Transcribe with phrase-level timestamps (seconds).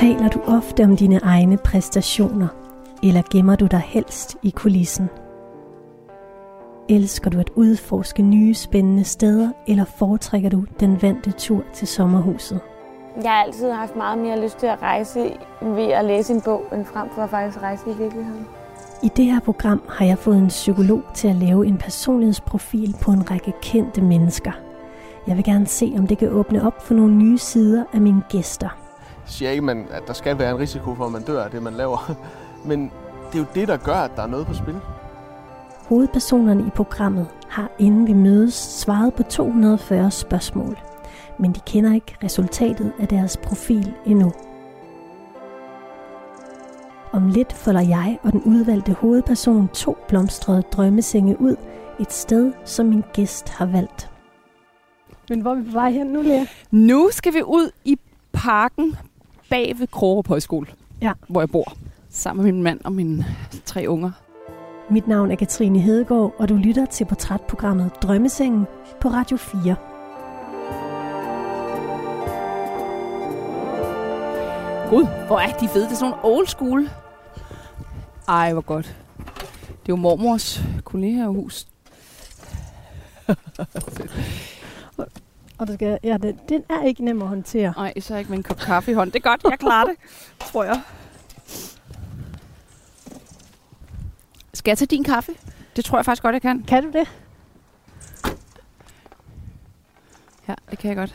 [0.00, 2.48] Taler du ofte om dine egne præstationer,
[3.02, 5.08] eller gemmer du dig helst i kulissen?
[6.88, 12.60] Elsker du at udforske nye spændende steder, eller foretrækker du den vante tur til sommerhuset?
[13.22, 16.62] Jeg har altid haft meget mere lyst til at rejse ved at læse en bog,
[16.72, 18.46] end frem for at faktisk rejse i virkeligheden.
[19.02, 23.10] I det her program har jeg fået en psykolog til at lave en personlighedsprofil på
[23.10, 24.52] en række kendte mennesker.
[25.26, 28.22] Jeg vil gerne se, om det kan åbne op for nogle nye sider af mine
[28.28, 28.89] gæster.
[29.30, 31.50] Jeg siger ikke, man, at der skal være en risiko for, at man dør af
[31.50, 32.16] det, man laver.
[32.68, 32.90] Men
[33.32, 34.80] det er jo det, der gør, at der er noget på spil.
[35.88, 40.78] Hovedpersonerne i programmet har inden vi mødes svaret på 240 spørgsmål,
[41.38, 44.32] men de kender ikke resultatet af deres profil endnu.
[47.12, 51.56] Om lidt folder jeg og den udvalgte hovedperson to blomstrede drømmesenge ud
[52.00, 54.10] et sted, som min gæst har valgt.
[55.28, 56.44] Men hvor er vi på vej hen nu, Lea?
[56.70, 57.98] Nu skal vi ud i
[58.32, 58.96] parken
[59.50, 60.66] bag ved Krogerup Højskole,
[61.02, 61.12] Ja.
[61.28, 61.72] hvor jeg bor,
[62.10, 63.26] sammen med min mand og mine
[63.64, 64.10] tre unger.
[64.90, 68.66] Mit navn er Katrine Hedegaard, og du lytter til portrætprogrammet Drømmesengen
[69.00, 69.76] på Radio 4.
[74.90, 75.84] Gud, hvor er de fede.
[75.84, 76.90] Det er sådan nogle old school.
[78.28, 78.96] Ej, hvor godt.
[79.66, 81.66] Det er jo mormors kollegaehus.
[85.60, 87.72] Og du skal, ja, den, den er ikke nem at håndtere.
[87.76, 89.12] Nej, især ikke med en kop kaffe i hånden.
[89.12, 89.96] Det er godt, jeg klarer det,
[90.40, 90.82] tror jeg.
[94.54, 95.32] Skal jeg tage din kaffe?
[95.76, 96.62] Det tror jeg faktisk godt, jeg kan.
[96.62, 97.08] Kan du det?
[100.48, 101.14] Ja, det kan jeg godt.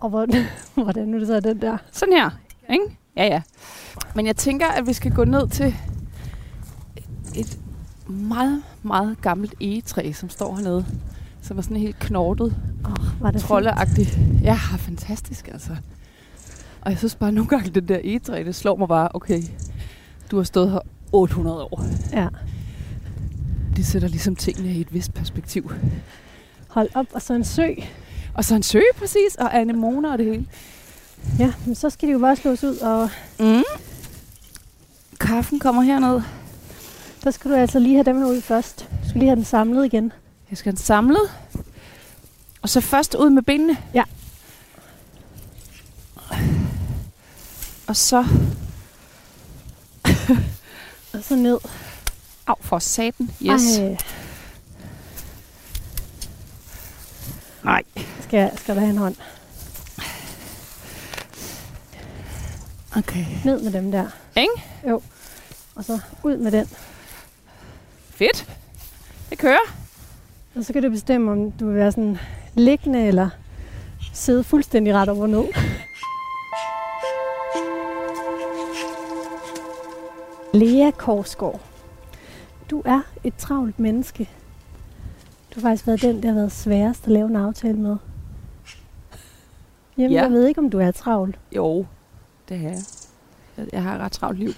[0.00, 1.78] Og hvordan, hvordan nu er det så den der?
[1.92, 2.30] Sådan her,
[2.70, 2.98] ikke?
[3.16, 3.42] Ja, ja.
[4.14, 5.74] Men jeg tænker, at vi skal gå ned til
[7.36, 7.58] et
[8.06, 10.86] meget, meget gammelt egetræ, som står hernede.
[11.42, 13.48] Som er sådan helt knortet, oh, var det fint?
[13.48, 14.18] troldeagtigt.
[14.42, 15.76] Ja, fantastisk altså.
[16.80, 19.42] Og jeg synes bare nogle gange, det der egetræ, det slår mig bare, okay,
[20.30, 20.78] du har stået her
[21.12, 21.84] 800 år.
[22.12, 22.28] Ja.
[23.76, 25.72] Det sætter ligesom tingene i et vist perspektiv.
[26.68, 27.66] Hold op, og så en sø.
[28.34, 30.46] Og så en sø præcis, og anemoner og det hele.
[31.38, 33.08] Ja, men så skal de jo bare slås ud, og
[33.40, 33.62] Mm.
[35.20, 36.20] Kaffen kommer herned.
[37.24, 38.88] der skal du altså lige have dem her ud først.
[39.02, 40.12] Du skal lige have den samlet igen.
[40.50, 41.20] Jeg skal have den samlet.
[42.62, 43.76] Og så først ud med benene.
[43.94, 44.02] Ja.
[47.86, 48.26] Og så...
[51.12, 51.58] Og så ned.
[52.46, 53.30] Au, for saten.
[53.42, 53.78] Yes.
[53.78, 53.96] Ej,
[57.64, 57.82] Nej.
[58.20, 59.16] skal, skal der have en hånd.
[62.96, 63.24] Okay.
[63.44, 64.08] Ned med dem der.
[64.36, 64.52] Ikke?
[64.88, 65.02] Jo.
[65.74, 66.68] Og så ud med den.
[68.10, 68.48] Fedt.
[69.30, 69.74] Det kører.
[70.54, 72.18] Og så kan du bestemme, om du vil være sådan
[72.54, 73.28] liggende eller
[74.12, 75.44] sidde fuldstændig ret over ned.
[80.54, 81.60] Lea Korsgaard.
[82.70, 84.30] Du er et travlt menneske.
[85.54, 87.96] Du har faktisk været den, der har været sværest at lave en aftale med.
[89.98, 90.22] Jamen, Ja.
[90.22, 91.36] jeg ved ikke, om du er travl.
[91.56, 91.86] Jo,
[92.48, 92.78] det har jeg.
[93.56, 94.50] Jeg- Jeg har et ret travlt liv.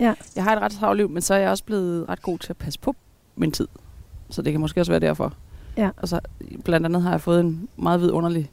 [0.00, 0.14] Ja.
[0.36, 2.50] Jeg har et ret travlt liv, men så er jeg også blevet ret god til
[2.52, 2.94] at passe på
[3.36, 3.68] min tid.
[4.30, 5.34] Så det kan måske også være derfor.
[5.78, 5.90] Ja.
[5.96, 6.20] Og så
[6.64, 8.50] blandt andet har jeg fået en meget vidunderlig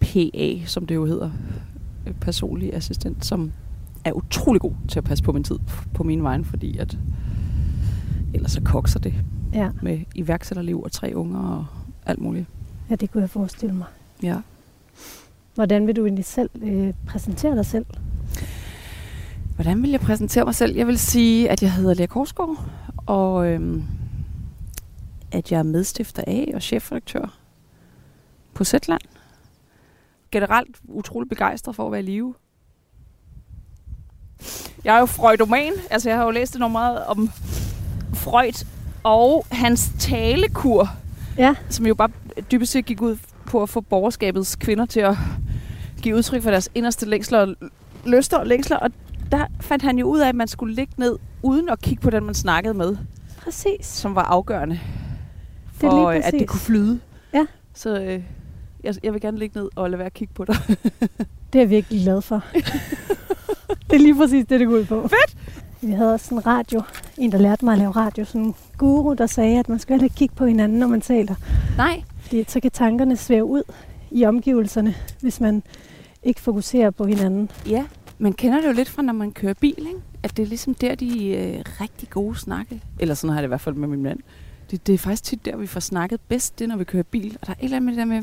[0.00, 1.30] PA, som det jo hedder.
[2.06, 3.52] øh, Personlig assistent, som
[4.04, 5.58] er utrolig god til at passe på min tid
[5.94, 6.98] på min vejen, fordi at
[8.34, 9.14] ellers så kokser det
[9.52, 11.66] Ja, med iværksætterliv og tre unger og
[12.06, 12.46] alt muligt.
[12.90, 13.86] ja det kunne jeg forestille mig.
[14.22, 14.36] Ja.
[15.54, 17.86] Hvordan vil du egentlig selv øh, præsentere dig selv?
[19.54, 20.76] Hvordan vil jeg præsentere mig selv?
[20.76, 22.64] Jeg vil sige, at jeg hedder Lea Korsgaard,
[23.06, 23.82] og øhm,
[25.32, 27.38] at jeg er medstifter af og chefredaktør
[28.54, 29.00] på Zetland.
[30.30, 32.34] Generelt utrolig begejstret for at være i live.
[34.84, 37.30] Jeg er jo freudoman, altså jeg har jo læst enormt meget om
[38.14, 38.64] Freud
[39.02, 40.88] og hans talekur,
[41.38, 42.10] Ja, som jo bare
[42.52, 43.16] dybest set gik ud
[43.46, 45.16] på at få borgerskabets kvinder til at
[46.02, 47.54] give udtryk for deres inderste længsler og
[48.06, 48.76] lyster og længsler.
[48.76, 48.90] Og
[49.32, 52.10] der fandt han jo ud af, at man skulle ligge ned uden at kigge på
[52.10, 52.96] den, man snakkede med,
[53.38, 53.86] præcis.
[53.86, 54.80] som var afgørende
[55.76, 57.00] for, øh, at det kunne flyde.
[57.34, 57.46] Ja.
[57.74, 58.22] Så øh,
[58.84, 60.56] jeg, jeg vil gerne ligge ned og lade være at kigge på dig.
[61.52, 62.42] Det er jeg virkelig glad for.
[63.90, 65.08] det er lige præcis det, det går ud på.
[65.08, 65.36] Fedt!
[65.82, 66.82] Vi havde også en radio,
[67.18, 69.92] en der lærte mig at lave radio, sådan en guru, der sagde, at man skal
[69.92, 71.34] heller ikke kigge på hinanden, når man taler.
[71.76, 72.02] Nej.
[72.20, 73.62] Fordi så kan tankerne svæve ud
[74.10, 75.62] i omgivelserne, hvis man
[76.22, 77.50] ikke fokuserer på hinanden.
[77.68, 77.84] Ja,
[78.18, 80.00] man kender det jo lidt fra, når man kører bil, ikke?
[80.22, 82.80] At det er ligesom der, de øh, rigtig gode snakke.
[82.98, 84.20] Eller sådan har jeg det i hvert fald med min mand.
[84.70, 87.02] Det, det er faktisk tit der, vi får snakket bedst, det er, når vi kører
[87.02, 87.38] bil.
[87.40, 88.04] Og der er et eller andet med det der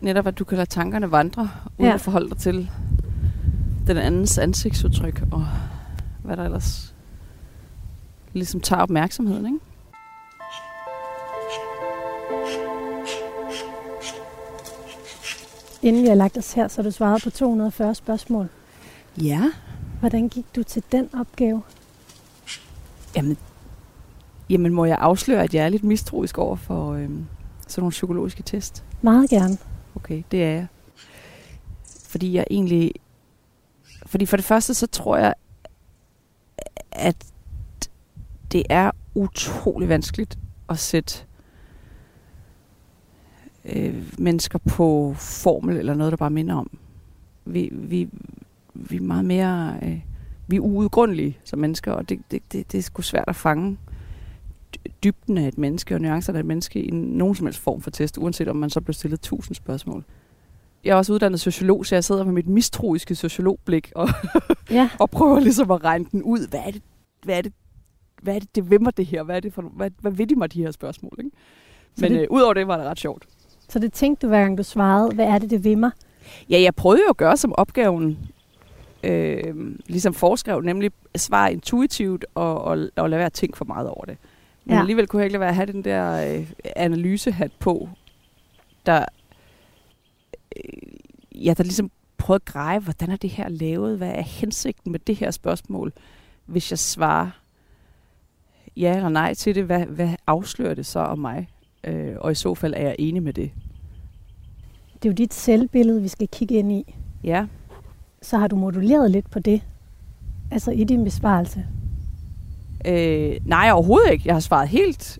[0.00, 1.94] netop at du kan lade tankerne vandre, uden Ja.
[1.94, 2.70] at forholde dig til,
[3.86, 5.46] den andens ansigtsudtryk, og
[6.24, 6.94] hvad der ellers
[8.32, 9.58] ligesom tager opmærksomheden, ikke?
[15.82, 18.48] Inden vi har lagt os her, så du svaret på 240 spørgsmål.
[19.22, 19.42] Ja.
[20.00, 21.62] Hvordan gik du til den opgave?
[23.16, 23.36] Jamen,
[24.50, 27.26] jamen må jeg afsløre, at jeg er lidt mistroisk over for øhm,
[27.68, 28.84] sådan nogle psykologiske test?
[29.02, 29.58] Meget gerne.
[29.96, 30.66] Okay, det er jeg.
[32.08, 32.92] Fordi jeg egentlig...
[34.06, 35.34] Fordi for det første, så tror jeg,
[36.92, 37.26] at
[38.52, 41.14] det er utrolig vanskeligt at sætte
[43.64, 46.78] øh, mennesker på formel eller noget, der bare minder om.
[47.44, 48.08] Vi, vi,
[48.74, 49.78] vi er meget mere...
[49.82, 50.00] Øh,
[50.46, 53.78] vi er uudgrundelige som mennesker, og det, det, det, det er sgu svært at fange
[55.04, 57.90] dybden af et menneske og nuancerne af et menneske i nogen som helst form for
[57.90, 60.04] test, uanset om man så bliver stillet tusind spørgsmål.
[60.84, 64.08] Jeg er også uddannet sociolog, så jeg sidder med mit mistroiske sociologblik og,
[64.70, 64.90] Ja.
[65.00, 66.48] og prøver ligesom at regne den ud.
[66.48, 66.82] Hvad er det,
[67.24, 67.52] hvad er det,
[68.22, 69.22] hvad er det, det vil mig det her?
[69.22, 71.12] Hvad, er det for, hvad, hvad vil de mig, de her spørgsmål?
[71.18, 71.30] Ikke?
[71.96, 73.24] Så Men det- øh, udover det var det ret sjovt.
[73.68, 75.90] Så det tænkte du, hver gang du svarede, hvad er det, det vil mig?
[76.50, 78.18] Ja, jeg prøvede jo at gøre som opgaven
[79.02, 79.54] øh,
[79.86, 83.88] ligesom foreskrev, nemlig at svare intuitivt og, og, og lade være at tænke for meget
[83.88, 84.16] over det.
[84.68, 84.80] Men Ja.
[84.80, 87.88] alligevel kunne jeg ikke lade være at have den der øh, analysehat på,
[88.86, 89.04] der,
[90.56, 93.98] øh, ja, der ligesom prøvede at greje, hvordan er det her lavet?
[93.98, 95.92] Hvad er hensigten med det her spørgsmål?
[96.46, 97.30] Hvis jeg svarer
[98.76, 101.48] ja eller nej til det, hvad, hvad afslører det så om mig?
[101.84, 103.50] Øh, og i så fald er jeg enig med det.
[104.94, 106.94] Det er jo dit selvbillede, vi skal kigge ind i.
[107.24, 107.46] Ja,
[108.22, 109.62] Så har du moduleret lidt på det.
[110.50, 111.66] Altså i din besvarelse.
[112.86, 114.22] Øh, nej, overhovedet ikke.
[114.26, 115.18] Jeg har svaret helt...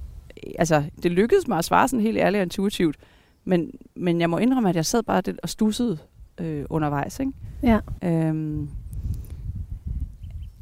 [0.58, 2.96] Altså, det lykkedes mig at svare sådan helt ærligt og intuitivt.
[3.44, 5.98] Men, men jeg må indrømme, at jeg sad bare og stussede
[6.40, 7.20] øh, undervejs.
[7.20, 7.32] Ikke?
[7.62, 7.78] Ja.
[8.04, 8.68] Øhm,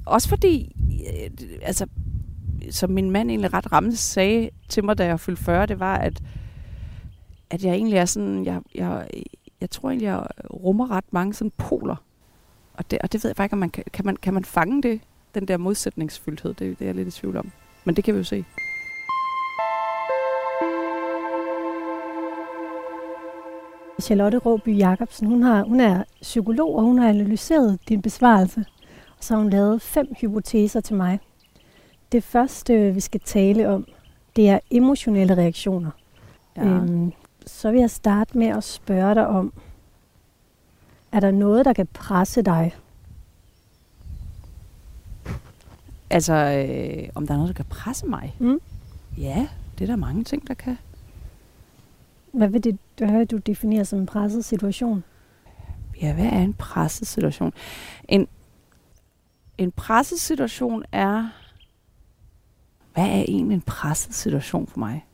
[0.07, 1.31] også fordi, øh,
[1.63, 1.87] altså,
[2.71, 5.97] som min mand egentlig ret ramt sagde til mig, da jeg fyldte 40, det var,
[5.97, 6.23] at,
[7.51, 9.07] at jeg egentlig er sådan, jeg, jeg,
[9.61, 11.97] jeg tror egentlig, jeg rummer ret mange sådan poler.
[12.75, 14.45] Og det, og det ved jeg bare ikke, om man kan, kan, man, kan man
[14.45, 15.01] fange det,
[15.37, 17.51] den der modsætningsfyldthed, det, det er jeg lidt i tvivl om.
[17.85, 18.45] Men det kan vi jo se.
[24.03, 28.65] Charlotte Råby Jacobsen, hun, har, hun er psykolog, og hun har analyseret din besvarelse.
[29.19, 31.21] Og så har hun lavet fem hypoteser til mig.
[32.13, 33.87] Det første, vi skal tale om,
[34.37, 35.91] det er emotionelle reaktioner.
[36.57, 36.65] Ja.
[36.65, 37.13] Øhm,
[37.47, 39.53] så vil jeg starte med at spørge dig om,
[41.13, 42.75] er der noget, der kan presse dig?
[46.11, 48.37] Altså, øh, om der er noget, der kan presse mig?
[48.39, 48.61] Mm.
[49.19, 49.49] Ja,
[49.79, 50.79] det er der mange ting, der kan.
[52.33, 55.05] Hvad vil det, hvad vil du definere som en presset situation?
[56.03, 57.53] Ja, hvad er en presset situation?
[58.09, 58.29] En,
[59.59, 61.29] en presset situation er...
[62.95, 65.07] Hvad er egentlig en presset situation for mig?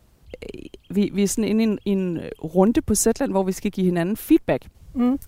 [0.42, 0.60] Øh,
[0.90, 3.84] Vi, vi er sådan inde i en, en runde på Zetland, hvor vi skal give
[3.84, 4.68] hinanden feedback.
[4.94, 5.18] Mm.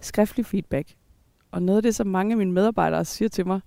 [0.00, 0.94] Skriftlig feedback.
[1.50, 3.60] Og noget af det, som mange af mine medarbejdere siger til mig,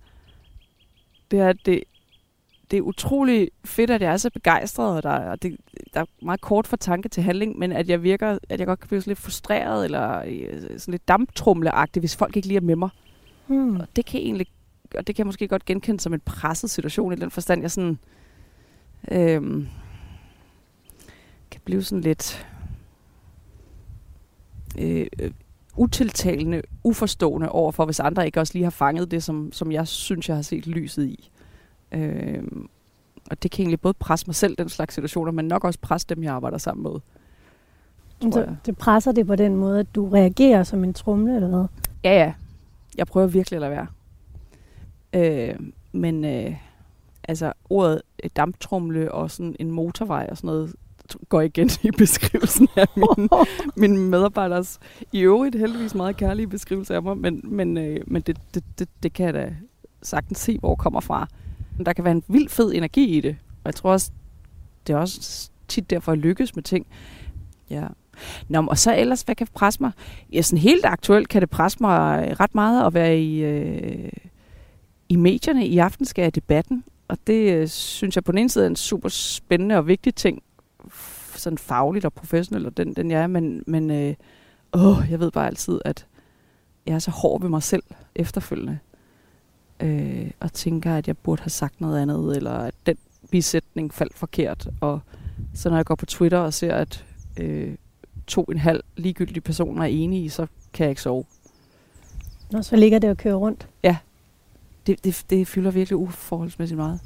[1.34, 1.84] det er, at det,
[2.70, 5.56] det er utrolig fedt, at jeg er så begejstret, og der, og det,
[5.94, 8.80] der er meget kort fra tanke til handling, men at jeg virker, at jeg godt
[8.80, 12.62] kan blive sådan lidt frustreret, eller øh, sådan lidt damptrumleagtig, hvis folk ikke lige er
[12.62, 12.88] med mig.
[13.48, 13.76] Mm.
[13.76, 14.46] Og det kan egentlig,
[14.94, 17.70] og det kan jeg måske godt genkende som en presset situation, i den forstand, jeg
[17.70, 17.98] sådan,
[19.10, 19.68] øhm,
[21.50, 22.46] kan blive sådan lidt
[24.78, 25.30] øh, øh,
[25.76, 29.88] utiltalende, uforstående over for, hvis andre ikke også lige har fanget det, som, som jeg
[29.88, 31.30] synes, jeg har set lyset i.
[31.92, 32.68] Øhm,
[33.30, 36.06] og det kan egentlig både presse mig selv, den slags situationer, men nok også presse
[36.08, 37.00] dem, jeg arbejder sammen med.
[38.32, 41.66] Så det presser det på den måde, at du reagerer som en trumle, eller hvad?
[42.04, 42.32] Ja, ja.
[42.96, 43.86] Jeg prøver virkelig at lade være.
[45.12, 45.56] Øh,
[45.92, 46.56] men øh,
[47.28, 50.74] altså, ordet øh, damptrumle og sådan en motorvej og sådan noget,
[51.28, 53.28] går igen i beskrivelsen af mine,
[53.76, 54.78] mine medarbejders
[55.12, 58.88] i øvrigt heldigvis meget kærlige beskrivelse af mig, men, men, øh, men det, det, det,
[59.02, 59.54] det kan jeg da
[60.02, 61.28] sagtens se, hvor kommer fra.
[61.76, 64.10] Men der kan være en vild fed energi i det, og jeg tror også,
[64.86, 66.86] det er også tit derfor, jeg lykkes med ting.
[67.70, 67.86] Ja.
[68.48, 69.92] Nå, og så ellers, hvad kan presse mig?
[70.32, 74.12] Ja, sådan helt aktuelt kan det presse mig ret meget at være i, øh,
[75.08, 75.66] i medierne.
[75.66, 78.64] I aften skal jeg i debatten, og det øh, synes jeg på den ene side
[78.64, 80.42] er en super spændende og vigtig ting,
[81.44, 84.14] sådan fagligt og professionelt, og den, den jeg er, men, men øh,
[84.72, 86.06] åh, jeg ved bare altid, at
[86.86, 87.82] jeg er så hård ved mig selv
[88.14, 88.78] efterfølgende,
[89.80, 92.96] øh, og tænker, at jeg burde have sagt noget andet, eller at den
[93.30, 95.00] bisætning faldt forkert, og
[95.54, 97.04] så når jeg går på Twitter og ser, at
[97.40, 97.74] øh,
[98.26, 101.24] to en halv ligegyldige personer er enige, så kan jeg ikke sove.
[102.50, 103.68] Nå, så ligger det og kører rundt.
[104.86, 107.00] Det, det, det fylder virkelig uforholdsmæssigt meget.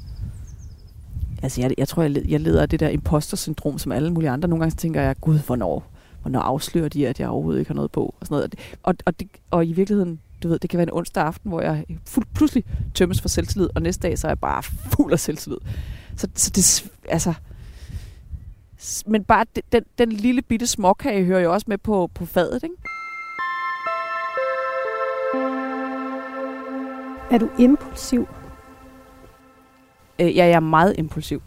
[1.43, 4.29] Altså, jeg, jeg tror, jeg, led, jeg leder af det der imposter-syndrom, som alle mulige
[4.29, 4.49] andre.
[4.49, 5.91] Nogle gange tænker jeg, gud, hvornår,
[6.21, 8.15] hvornår afslører de, at jeg overhovedet ikke har noget på?
[8.19, 8.55] Og, sådan noget.
[8.83, 11.61] Og, og, det, og i virkeligheden, du ved, det kan være en onsdag aften, hvor
[11.61, 15.19] jeg fuld, pludselig tømmes for selvtillid, og næste dag, så er jeg bare fuld af
[15.19, 15.59] selvtillid.
[16.15, 17.33] Så, så det, altså...
[19.07, 22.75] Men bare den, den lille bitte småkage hører jo også med på, på fadet, ikke?
[27.31, 28.27] Er du impulsiv?
[30.19, 31.41] Øh, ja, jeg er meget impulsiv.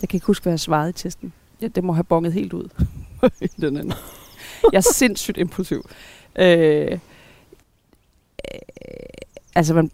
[0.00, 1.32] Jeg kan ikke huske, hvad jeg svarede i testen.
[1.60, 2.68] Ja, det må have bonget helt ud.
[3.40, 3.92] i den anden.
[4.72, 5.88] Jeg er sindssygt impulsiv.
[6.38, 6.98] Øh, øh,
[9.54, 9.90] altså, man,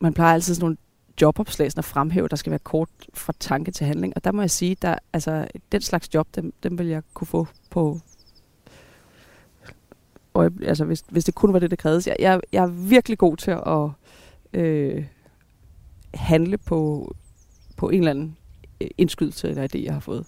[0.00, 0.76] man plejer altid sådan nogle
[1.20, 4.12] jobopslag sådan at fremhæve, der skal være kort fra tanke til handling.
[4.16, 7.26] Og der må jeg sige, der, altså, den slags job, dem, dem vil jeg kunne
[7.26, 8.00] få på...
[10.34, 12.06] Og, altså, hvis, hvis det kun var det, der krævedes.
[12.06, 13.90] Jeg, jeg, jeg er virkelig god til at
[14.60, 15.04] øh,
[16.14, 17.12] handle på,
[17.76, 18.36] på en eller anden
[18.80, 20.26] øh, indskydelse eller idé, jeg har fået.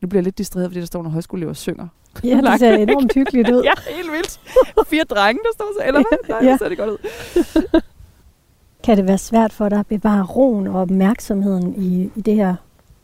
[0.00, 1.88] Nu bliver jeg lidt distraheret, fordi der står nogle højskoleelever og synger.
[2.24, 3.62] Ja, det ser enormt hyggeligt ud.
[3.70, 4.40] ja, helt vildt.
[4.88, 6.18] Fire drenge, der står så, eller hvad?
[6.28, 6.50] Nej, Ja.
[6.50, 7.80] det ser det godt ud.
[8.84, 12.54] Kan det være svært for dig at bevare roen og opmærksomheden i, i det her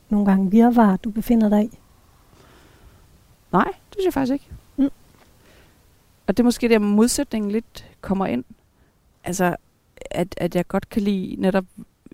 [0.09, 1.79] nogle gange virvar, du befinder dig i?
[3.51, 4.45] Nej, det synes jeg faktisk ikke.
[4.77, 4.89] Mm.
[6.27, 8.43] Og det er måske der modsætningen lidt kommer ind.
[9.23, 9.55] Altså,
[10.11, 11.65] at, at jeg godt kan lide netop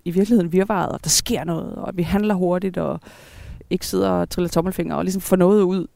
[0.04, 3.00] i virkeligheden virvaret, og der sker noget, og at vi handler hurtigt, og
[3.70, 5.86] ikke sidder og triller tommelfinger, og ligesom får noget ud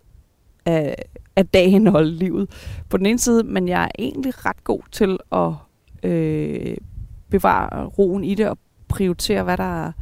[0.65, 0.95] af,
[1.37, 2.51] af dagen og livet
[2.89, 5.53] på den ene side, men jeg er egentlig ret god til at
[6.11, 6.77] øh,
[7.31, 9.93] bevare roen i det, og prioritere, hvad der er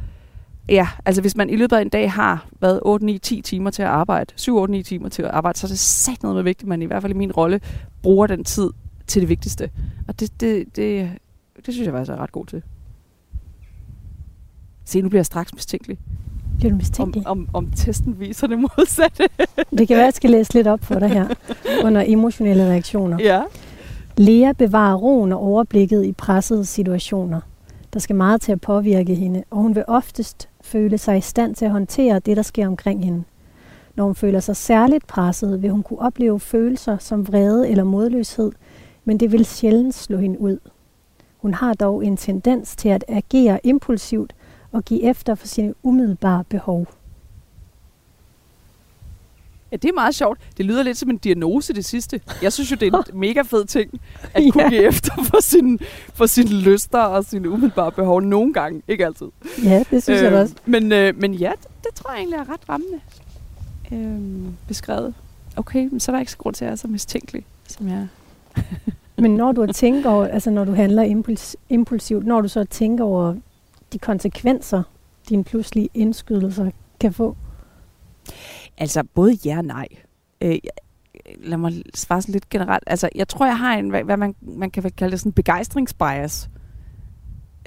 [0.69, 3.69] Ja, altså hvis man i løbet af en dag har været 8, 9, 10 timer
[3.69, 6.35] til at arbejde, 7, 8, 9 timer til at arbejde, så er det sat noget
[6.35, 7.61] med vigtigt, at man i hvert fald i min rolle
[8.01, 8.69] bruger den tid
[9.07, 9.69] til det vigtigste.
[10.07, 11.11] Og det, det, det,
[11.67, 12.61] det synes jeg faktisk er ret god til.
[14.85, 15.97] Se, nu bliver jeg straks mistænkelig.
[16.57, 17.27] Bliver du Om, mistænkelig?
[17.27, 19.23] om, om testen viser det modsatte.
[19.77, 21.27] Det kan være, at jeg skal læse lidt op for dig her
[21.85, 23.17] under emotionelle reaktioner.
[23.23, 23.41] ja.
[24.17, 27.41] Lea bevarer roen og overblikket i pressede situationer.
[27.93, 31.55] Der skal meget til at påvirke hende, og hun vil oftest føle sig i stand
[31.55, 33.23] til at håndtere det, der sker omkring hende.
[33.95, 38.51] Når hun føler sig særligt presset, vil hun kunne opleve følelser som vrede eller modløshed,
[39.05, 40.57] men det vil sjældent slå hende ud.
[41.47, 44.33] Hun har dog en tendens til at agere impulsivt
[44.71, 46.87] og give efter for sine umiddelbare behov.
[49.71, 50.39] Ja, det er meget sjovt.
[50.57, 52.21] Det lyder lidt som en diagnose, det sidste.
[52.41, 54.01] Jeg synes jo, det er en mega fed ting,
[54.33, 54.69] at kunne Ja.
[54.69, 55.79] give efter for sine,
[56.13, 58.81] for sine lyster og sine umiddelbare behov nogle gange.
[58.87, 59.27] Ikke altid.
[59.63, 60.55] Ja, det synes øh, jeg da også.
[60.65, 62.99] Men, øh, men ja, det, det tror jeg egentlig er ret rammende
[63.91, 65.13] øh, beskrevet.
[65.55, 67.87] Okay, men så er der ikke så grund til, at jeg er så mistænkelig, som
[67.87, 68.07] jeg er.
[69.17, 73.03] Men når du tænker over, altså når du handler impuls, impulsivt, når du så tænker
[73.03, 73.35] over
[73.93, 74.83] de konsekvenser,
[75.29, 77.37] dine pludselige indskydelser kan få.
[78.77, 79.87] Altså, både ja og nej.
[80.41, 80.57] Øh,
[81.37, 82.83] lad mig svare sådan lidt generelt.
[82.87, 85.33] Altså, jeg tror, jeg har en, hvad, hvad man, man kan kalde det sådan en
[85.33, 86.49] begejstringsbias.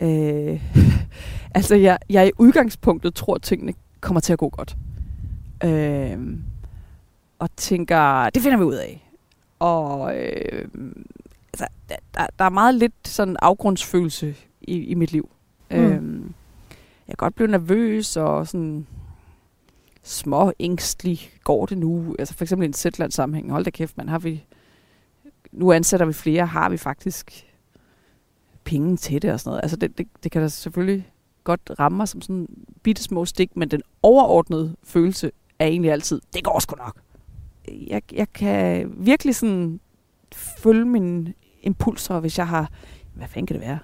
[0.03, 0.63] Øh,
[1.55, 4.77] altså, jeg, jeg i udgangspunktet tror, at tingene kommer til at gå godt.
[5.65, 6.19] Øh,
[7.39, 9.11] og tænker, det finder vi ud af.
[9.59, 10.69] Og øh,
[11.53, 15.31] altså, der, der, er meget lidt sådan afgrundsfølelse i, i mit liv.
[15.71, 15.77] Mm.
[15.77, 15.85] Mm.
[15.85, 16.23] Øh,
[17.09, 18.87] jeg kan godt blive nervøs og sådan
[20.03, 22.17] små ængstelig går det nu.
[22.19, 23.51] Altså for eksempel i en Zetland sammenhæng.
[23.51, 24.45] Hold da kæft, man har vi...
[25.53, 27.47] Nu ansætter vi flere, har vi faktisk
[28.65, 29.63] penge til det og sådan noget.
[29.63, 31.13] Altså det, det, det kan da selvfølgelig
[31.45, 32.47] godt ramme mig som sådan
[32.83, 37.01] bitte små stik, men den overordnede følelse er egentlig altid, det går sgu nok.
[37.69, 39.81] Jeg, jeg kan virkelig sådan
[40.35, 42.71] følge mine impulser, hvis jeg har,
[43.15, 43.79] hvad fanden kan det være?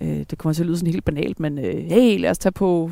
[0.00, 2.52] Øh, det kommer til at lyde sådan helt banalt, men øh, hey, lad os tage
[2.52, 2.90] på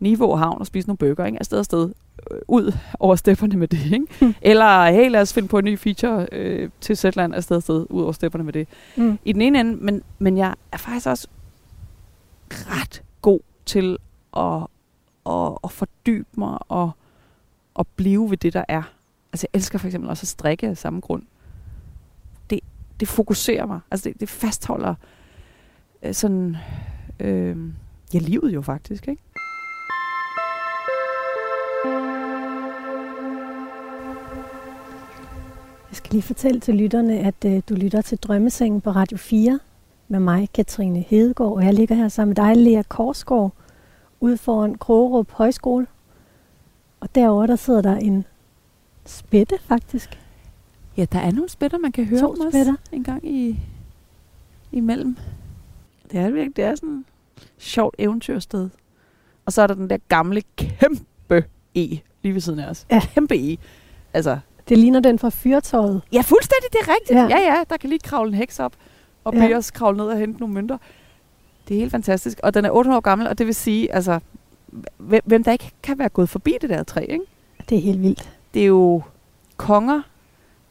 [0.00, 1.38] Niveau Havn og spise nogle burger, ikke?
[1.38, 1.92] Afsted afsted.
[2.30, 4.06] Øh, ud over stepperne med det, ikke?
[4.20, 4.34] Hmm.
[4.50, 8.02] Eller, hey, lad os finde på en ny feature øh, til Zetland afsted afsted, ud
[8.02, 8.68] over stepperne med det.
[8.96, 9.18] Mm.
[9.24, 11.28] I den ene ende, men, men jeg er faktisk også
[12.50, 13.98] ret god til
[14.36, 14.66] at,
[15.26, 16.90] at, at fordybe mig og
[17.78, 18.82] at blive ved det, der er.
[19.32, 21.22] Altså, jeg elsker for eksempel også at strikke af samme grund.
[23.00, 23.80] Det, fokuserer mig.
[23.90, 24.94] Altså, det, det fastholder
[26.02, 26.56] øh, sådan...
[27.20, 27.56] Øh,
[28.14, 29.22] ja, livet jo faktisk, ikke?
[35.90, 39.58] Jeg skal lige fortælle til lytterne, at øh, du lytter til Drømmesengen på Radio 4
[40.08, 43.52] med mig, Katrine Hedegaard, og jeg ligger her sammen med dig, Lea Korsgaard,
[44.20, 45.86] ude foran Krogerup Højskole.
[47.00, 48.24] Og derovre, der sidder der en
[49.06, 50.18] spætte, faktisk.
[50.96, 52.74] Ja, der er nogle spætter, man kan høre To om også spætter.
[52.92, 53.60] en gang i,
[54.72, 55.16] imellem.
[56.12, 57.04] Det er virkelig, det er sådan
[57.36, 58.68] et sjovt eventyrsted.
[59.46, 62.86] Og så er der den der gamle kæmpe E lige ved siden af os.
[62.90, 63.00] Ja.
[63.14, 63.56] Kæmpe E.
[64.14, 64.38] Altså,
[64.68, 66.02] Det ligner den fra fyrtøjet.
[66.12, 67.18] ja, fuldstændig, det er rigtigt.
[67.18, 67.38] Ja.
[67.38, 68.72] Ja, ja, der kan lige kravle en heks op
[69.24, 69.46] og Ja.
[69.46, 70.78] bede os kravle ned og hente nogle mønter.
[71.68, 72.40] Det er helt fantastisk.
[72.42, 74.20] Og den er 800 år gammel, og det vil sige, altså,
[74.96, 77.24] hvem, hvem der ikke kan være gået forbi det der træ, ikke?
[77.68, 78.30] Det er helt vildt.
[78.54, 79.02] det er jo
[79.56, 80.02] konger,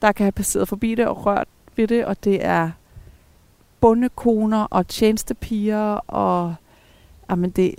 [0.01, 2.71] der kan have passeret forbi det og rørt ved det, og det er
[3.81, 6.55] bondekoner og tjenestepiger, og
[7.29, 7.75] jamen det,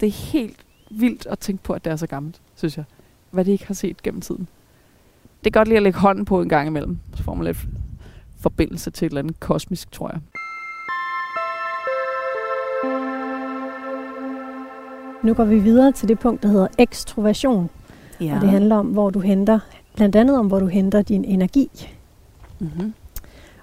[0.00, 2.84] det er helt vildt at tænke på, at det er så gammelt, synes jeg.
[3.30, 4.48] Hvad det ikke har set gennem tiden.
[5.44, 7.58] Det er godt lige at lægge hånden på en gang imellem, så får man lidt
[8.40, 10.20] forbindelse til et eller andet kosmisk, tror jeg.
[15.22, 17.70] Nu går vi videre til det punkt, der hedder ekstroversion.
[18.20, 18.34] Ja.
[18.34, 19.60] Og det handler om, hvor du henter,
[19.94, 21.68] blandt andet om, hvor du henter din energi.
[22.58, 22.94] Mm-hmm.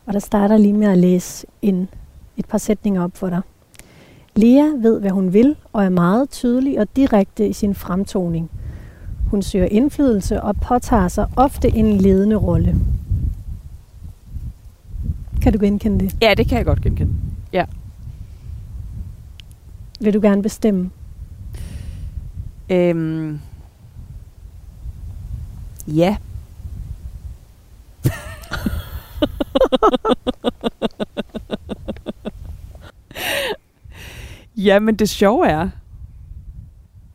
[0.05, 1.89] Og der starter lige med at læse en,
[2.37, 3.41] et par sætninger op for dig.
[4.35, 8.51] Lea ved, hvad hun vil, og er meget tydelig og direkte i sin fremtoning.
[9.27, 12.75] Hun søger indflydelse og påtager sig ofte en ledende rolle.
[15.41, 16.15] Kan du genkende det?
[16.21, 17.13] Ja, det kan jeg godt genkende.
[20.01, 20.89] Vil du gerne bestemme?
[22.69, 23.39] Øhm,
[25.95, 26.17] ja.
[34.67, 35.69] ja, men det sjove er,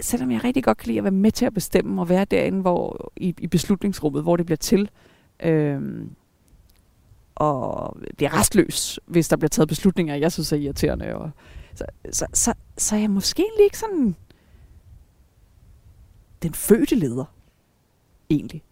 [0.01, 2.61] selvom jeg rigtig godt kan lide at være med til at bestemme og være derinde
[2.61, 4.91] hvor, i, i beslutningsrummet, hvor det bliver til,
[5.41, 6.11] øhm,
[7.35, 11.17] og det er restløs, hvis der bliver taget beslutninger, jeg synes er irriterende.
[11.17, 11.31] Og,
[11.75, 14.17] så, så, så, så er jeg måske egentlig ikke sådan
[16.43, 17.25] den fødte leder,
[18.31, 18.63] egentlig.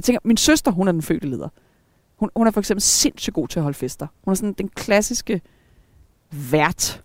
[0.00, 1.48] Jeg tænker, min søster, hun er den fødte leder.
[2.16, 4.06] Hun, hun er for eksempel sindssygt god til at holde fester.
[4.24, 5.40] Hun er sådan den klassiske
[6.50, 7.02] vært,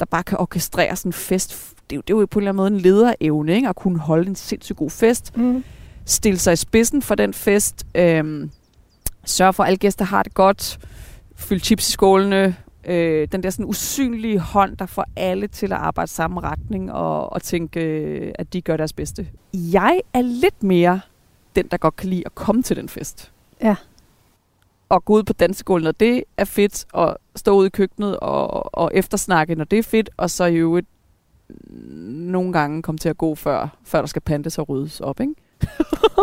[0.00, 1.74] der bare kan orkestrere sådan en fest.
[1.90, 3.68] Det er, jo, det er jo på en eller anden måde en lederevne, ikke?
[3.68, 5.36] At kunne holde en sindssygt god fest.
[5.36, 5.64] Mm.
[6.04, 7.86] Stille sig i spidsen for den fest.
[7.94, 8.50] Øhm,
[9.24, 10.78] sørge for, at alle gæster har det godt.
[11.36, 12.56] Fylde chips i skålene.
[12.84, 17.32] Øh, den der sådan usynlige hånd, der får alle til at arbejde samme retning og,
[17.32, 19.28] og tænke, øh, at de gør deres bedste.
[19.54, 21.00] Jeg er lidt mere
[21.56, 23.32] den, der godt kan lide at komme til den fest.
[23.62, 23.76] Ja.
[24.88, 28.74] Og gå ud på dansegulvet, når det er fedt, og stå ude i køkkenet og,
[28.74, 30.86] og eftersnakke, når det er fedt, og så i øvrigt
[32.10, 35.34] nogle gange komme til at gå, før, før der skal pantes og ryddes op, ikke?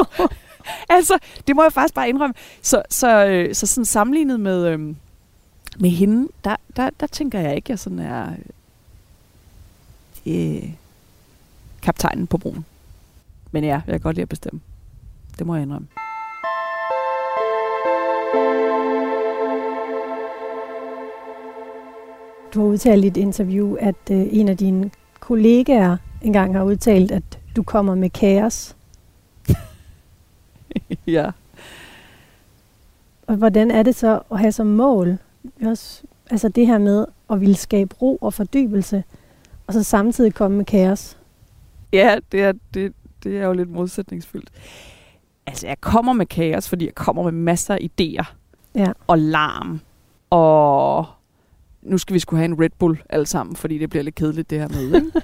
[0.95, 2.33] altså, det må jeg faktisk bare indrømme.
[2.61, 4.95] Så, så, øh, så sådan sammenlignet med, øh,
[5.79, 8.33] med hende, der, der, der tænker jeg ikke, at jeg sådan er
[10.25, 10.69] øh,
[11.81, 12.65] kaptajnen på broen.
[13.51, 14.61] Men ja, jeg kan godt lide at bestemme.
[15.39, 15.87] Det må jeg indrømme.
[22.53, 27.11] Du har udtalt i et interview, at øh, en af dine kollegaer engang har udtalt,
[27.11, 28.75] at du kommer med kaos.
[31.07, 31.31] ja.
[33.27, 35.17] Og hvordan er det så at have som mål,
[35.65, 39.03] også, altså det her med at ville skabe ro og fordybelse,
[39.67, 41.17] og så samtidig komme med kaos?
[41.93, 44.49] Ja, det er, det, det er jo lidt modsætningsfyldt.
[45.49, 48.33] Altså, jeg kommer med kaos, fordi jeg kommer med masser af idéer.
[48.75, 48.91] Ja.
[49.07, 49.81] Og larm.
[50.29, 51.05] Og
[51.81, 54.49] nu skal vi skulle have en Red Bull alle sammen, fordi det bliver lidt kedeligt
[54.49, 54.95] det her med.
[54.95, 55.11] Ikke?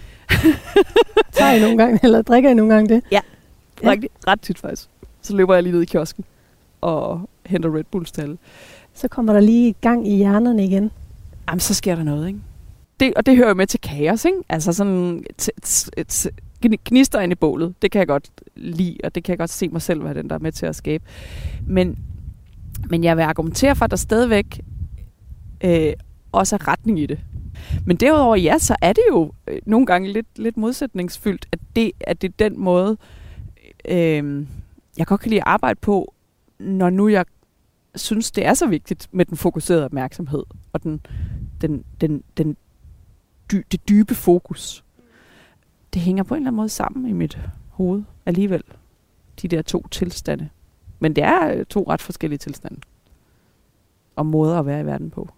[1.38, 3.04] Tager I nogle gange, eller drikker I nogle gange det?
[3.12, 3.20] Ja.
[3.84, 4.90] Rigtig, ret tit faktisk.
[5.22, 6.26] Så løber jeg lige ned i kiosken
[6.82, 8.38] og henter Red Bulls til alle.
[8.94, 10.92] Så kommer der lige gang i hjernerne igen.
[11.48, 12.40] Jamen, så sker der noget, ikke?
[13.00, 14.38] Det, og det hører jo med til kaos, ikke?
[14.50, 15.26] Altså sådan
[16.70, 19.50] knister gnister ind i bålet, det kan jeg godt lide, og det kan jeg godt
[19.50, 21.04] se mig selv være den, der er med til at skabe.
[21.68, 22.00] Men,
[22.90, 24.62] men jeg vil argumentere for, at der stadigvæk
[25.64, 25.94] øh,
[26.32, 27.20] også er retning i det.
[27.86, 31.92] Men derudover, ja, så er det jo øh, nogle gange lidt, lidt modsætningsfyldt, at det,
[32.02, 32.98] at det er den måde,
[33.90, 34.46] øh,
[34.98, 36.14] jeg godt kan lide at arbejde på,
[36.60, 37.26] når nu jeg
[37.96, 41.02] synes, det er så vigtigt med den fokuserede opmærksomhed og den,
[41.62, 42.58] den, den, den
[43.52, 44.85] dy, det dybe fokus.
[45.96, 48.64] Det hænger på en eller anden måde sammen i mit hoved alligevel.
[49.42, 50.50] De der to tilstande.
[51.00, 52.82] Men det er øh, to ret forskellige tilstande.
[54.16, 55.30] Og måder at være i verden på,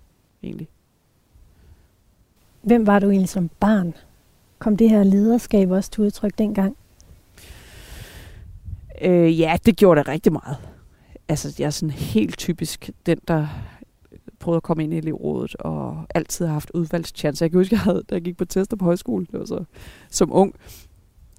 [0.44, 0.68] egentlig.
[2.62, 3.94] Hvem var du egentlig som barn?
[4.60, 6.78] Kom det her lederskab også til udtryk dengang?
[9.02, 10.58] Øh, ja, det gjorde det rigtig meget.
[11.28, 13.48] Altså, jeg er sådan helt typisk den, der
[14.40, 17.46] prøvede at komme ind i elevrådet, og altid har haft udvalgschancer.
[17.46, 19.64] Jeg kan huske, jeg havde, da jeg gik på tester på højskole, det var så
[20.10, 20.56] som ung,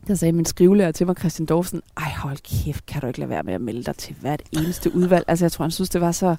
[0.06, 3.30] der sagde min skrivelærer til mig, Christian Dorfsen, ej hold kæft, kan du ikke lade
[3.30, 5.24] være med at melde dig til hvert eneste udvalg?
[5.28, 6.36] Altså jeg tror, han synes, det var så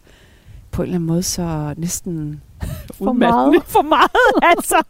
[0.72, 2.41] på en eller anden måde så næsten
[2.93, 3.63] For meget.
[3.76, 4.84] For meget, altså.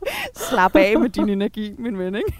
[0.50, 2.34] Slap af med din energi, min ven, ikke?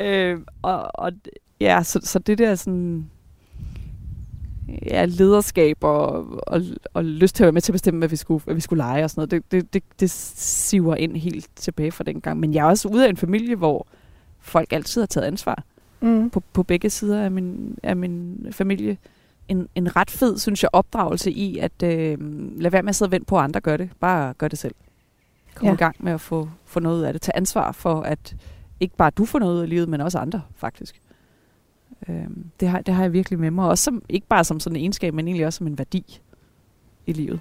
[0.32, 1.12] øh, og, og
[1.60, 3.10] ja, så, så det der sådan
[4.86, 6.62] ja, lederskab og, og,
[6.94, 8.82] og lyst til at være med til at bestemme, hvad vi skulle, hvad vi skulle
[8.82, 12.40] lege og sådan noget, det, det, det, det siver ind helt tilbage fra den gang.
[12.40, 13.86] Men jeg er også ude af en familie, hvor
[14.40, 15.64] folk altid har taget ansvar
[16.02, 16.30] Mm.
[16.30, 18.96] på, på begge sider af min, af min familie.
[19.48, 22.18] En, en ret fed, synes jeg, opdragelse i, at øh,
[22.60, 23.90] lade være med at sidde og vente på, at andre gør det.
[24.00, 24.74] Bare gør det selv.
[25.54, 25.72] Kom Ja.
[25.74, 27.22] i gang med at få, få noget af det.
[27.22, 28.36] Tag ansvar for, at
[28.80, 31.00] ikke bare du får noget ud af livet, men også andre, faktisk.
[32.08, 32.26] Øh,
[32.60, 33.68] det, har, det har jeg virkelig med mig.
[33.68, 36.20] Også som, ikke bare som sådan en egenskab, men egentlig også som en værdi
[37.06, 37.40] i livet.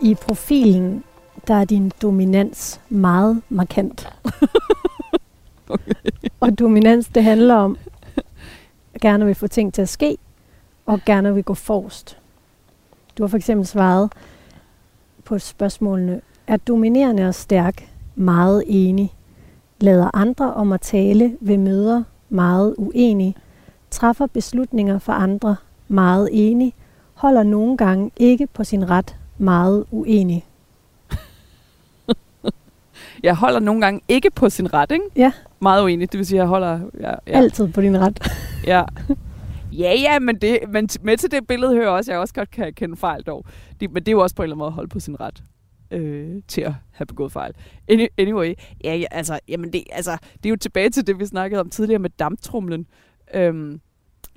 [0.00, 1.04] I profilen,
[1.48, 4.08] der er din dominans meget markant.
[5.68, 5.92] Okay.
[6.40, 7.76] Og dominans, det handler om,
[8.94, 10.16] at gerne vil få ting til at ske,
[10.86, 12.18] og gerne vil gå forrest.
[13.18, 14.12] Du har for eksempel svaret
[15.24, 19.14] på spørgsmålene, er dominerende og stærk meget enig,
[19.80, 23.36] lader andre om at tale ved møder meget uenig,
[23.90, 25.56] træffer beslutninger for andre
[25.88, 26.74] meget enig,
[27.14, 30.46] holder nogle gange ikke på sin ret meget uenig.
[33.22, 35.04] Jeg holder nogle gange ikke på sin ret, ikke?
[35.16, 35.32] Ja.
[35.60, 36.12] Meget uenig.
[36.12, 36.80] Det vil sige, at jeg holder...
[37.00, 37.16] Ja, ja.
[37.26, 38.18] Altid på din ret.
[38.66, 38.84] Ja.
[39.72, 42.50] Ja, ja, men, det, men med til det billede hører også, at jeg også godt
[42.50, 43.44] kan kende fejl dog.
[43.80, 45.20] Det, men det er jo også på en eller anden måde at holde på sin
[45.20, 45.42] ret
[45.92, 47.54] øh, til at have begået fejl.
[47.88, 51.26] Any, anyway, ja, ja, altså, jamen det, altså, det er jo tilbage til det, vi
[51.26, 52.86] snakkede om tidligere med damptrumlen.
[53.34, 53.80] Øhm,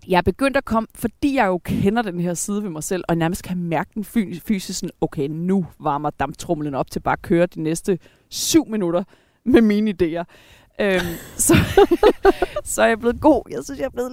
[0.07, 3.03] jeg er begyndt at komme, fordi jeg jo kender den her side ved mig selv,
[3.07, 7.21] og nærmest kan mærke den fysisk sådan, okay, nu varmer damptrumlen op til bare at
[7.21, 9.03] køre de næste syv minutter
[9.43, 10.23] med mine idéer.
[10.81, 11.53] Øhm, så,
[12.73, 13.41] så er jeg blevet god.
[13.51, 14.11] Jeg synes, jeg er blevet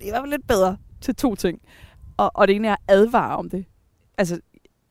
[0.00, 1.60] i hvert fald lidt bedre til to ting.
[2.16, 3.64] Og, og det ene er at advare om det.
[4.18, 4.40] Altså,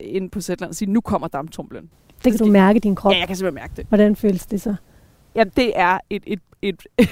[0.03, 1.89] inde på Zetland og sige, nu kommer damptrumlen.
[2.23, 3.11] Det kan du mærke i din krop.
[3.13, 3.85] Ja, jeg kan simpelthen mærke det.
[3.87, 4.75] Hvordan føles det så?
[5.35, 6.83] Ja, det er et, et, et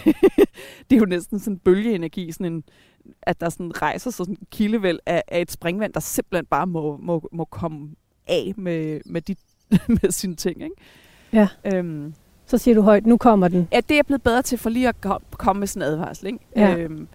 [0.89, 2.63] det er jo næsten sådan en bølgeenergi, sådan en,
[3.21, 6.67] at der sådan rejser sig sådan en kildevæld af, af et springvand, der simpelthen bare
[6.67, 7.89] må, må, må komme
[8.27, 9.35] af med, med, de,
[10.01, 10.63] med sine ting.
[10.63, 10.75] Ikke?
[11.33, 11.47] Ja.
[11.65, 12.13] Øhm,
[12.45, 13.67] Så siger du højt, nu kommer den.
[13.71, 15.93] ja, det er jeg blevet bedre til for lige at kom, komme med sådan en
[15.93, 16.27] advarsel.
[16.27, 16.39] Ikke?
[16.55, 16.75] Ja.
[16.77, 17.07] Øhm,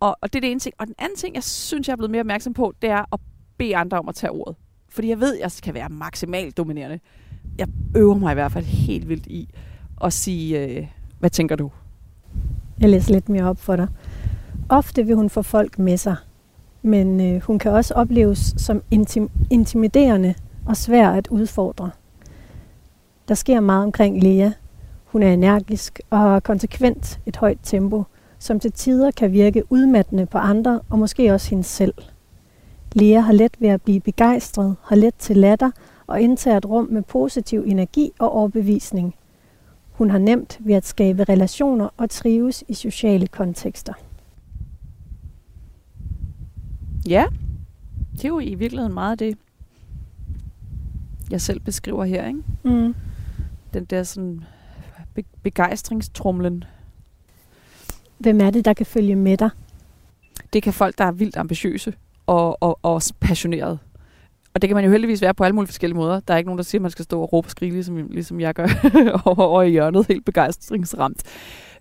[0.00, 0.74] og, og det er det ene ting.
[0.78, 3.20] Og den anden ting, jeg synes, jeg er blevet mere opmærksom på, det er at
[3.58, 4.56] bede andre om at tage ordet.
[4.90, 7.00] Fordi jeg ved, at jeg skal være maksimalt dominerende.
[7.58, 9.48] Jeg øver mig i hvert fald helt vildt i
[10.04, 10.86] at sige, øh,
[11.18, 11.70] hvad tænker du?
[12.80, 13.88] Jeg læser lidt mere op for dig.
[14.68, 16.16] Ofte vil hun få folk med sig,
[16.82, 20.34] men øh, hun kan også opleves som intim- intimiderende
[20.66, 21.90] og svær at udfordre.
[23.28, 24.50] Der sker meget omkring Lea.
[25.04, 28.04] Hun er energisk og har konsekvent et højt tempo,
[28.38, 31.94] som til tider kan virke udmattende på andre og måske også hende selv.
[32.92, 35.70] Lea har let ved at blive begejstret, har let til latter
[36.06, 39.14] og indtager et rum med positiv energi og overbevisning.
[39.92, 43.92] Hun har nemt ved at skabe relationer og trives i sociale kontekster.
[47.08, 47.26] Ja,
[48.12, 49.38] det er jo i virkeligheden meget det,
[51.30, 52.26] jeg selv beskriver her.
[52.26, 52.42] Ikke?
[52.62, 52.94] Mm.
[53.74, 54.44] Den der sådan
[55.14, 56.64] be- begejstringstrumlen.
[58.18, 59.50] Hvem er det, der kan følge med dig?
[60.52, 61.94] Det kan folk, der er vildt ambitiøse
[62.26, 63.78] og, og, og passioneret.
[64.54, 66.20] Og det kan man jo heldigvis være på alle mulige forskellige måder.
[66.20, 67.96] Der er ikke nogen, der siger, at man skal stå og råbe og skrige, ligesom,
[67.96, 68.66] ligesom jeg gør
[69.24, 71.22] over, over i hjørnet, helt begejstringsramt.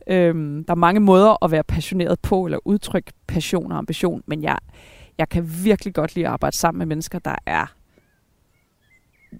[0.08, 4.43] Øhm, der er mange måder at være passioneret på, eller udtrykke passion og ambition, men
[4.43, 4.58] jeg,
[5.17, 7.65] jeg kan virkelig godt lide at arbejde sammen med mennesker, der er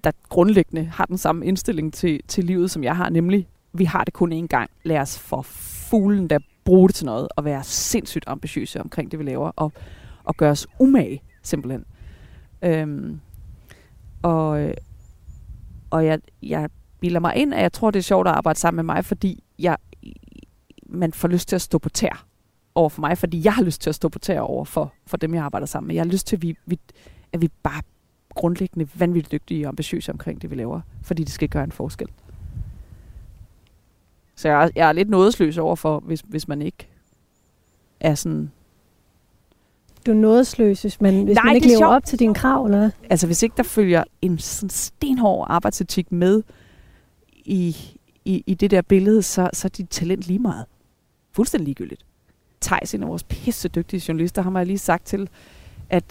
[0.04, 4.04] der grundlæggende har den samme indstilling til, til livet, som jeg har, nemlig, vi har
[4.04, 4.70] det kun én gang.
[4.84, 5.42] Lad os for
[5.90, 9.72] fuglen der bruge det til noget, og være sindssygt ambitiøse omkring det, vi laver, og,
[10.24, 11.84] og gøre os umage, simpelthen.
[12.62, 13.20] Øhm,
[14.22, 14.74] og
[15.90, 18.86] og jeg, jeg bilder mig ind, at jeg tror, det er sjovt at arbejde sammen
[18.86, 19.76] med mig, fordi jeg,
[20.86, 22.26] man får lyst til at stå på tær
[22.74, 25.16] over for mig, fordi jeg har lyst til at stå på tær over for, for
[25.16, 25.94] dem, jeg arbejder sammen med.
[25.94, 26.78] Jeg har lyst til, at vi, vi,
[27.32, 27.82] at vi bare
[28.34, 32.08] grundlæggende vanvittigt dygtige og ambitiøse omkring det, vi laver, fordi det skal gøre en forskel.
[34.36, 36.88] Så jeg er, jeg er lidt nådesløs over for, hvis, hvis man ikke
[38.00, 38.52] er sådan...
[40.06, 41.94] Du er nådesløs, hvis man, hvis Nej, man ikke er lever sjovt.
[41.94, 42.90] op til dine krav, eller hvad?
[43.10, 46.42] Altså hvis ikke der følger en sådan stenhård arbejdsetik med
[47.44, 47.76] i,
[48.24, 50.64] i, i det der billede, så, så er dit talent lige meget.
[51.32, 52.04] Fuldstændig ligegyldigt.
[52.60, 55.28] Thijs, en af vores pisse dygtige journalister, har jeg lige sagt til,
[55.90, 56.04] at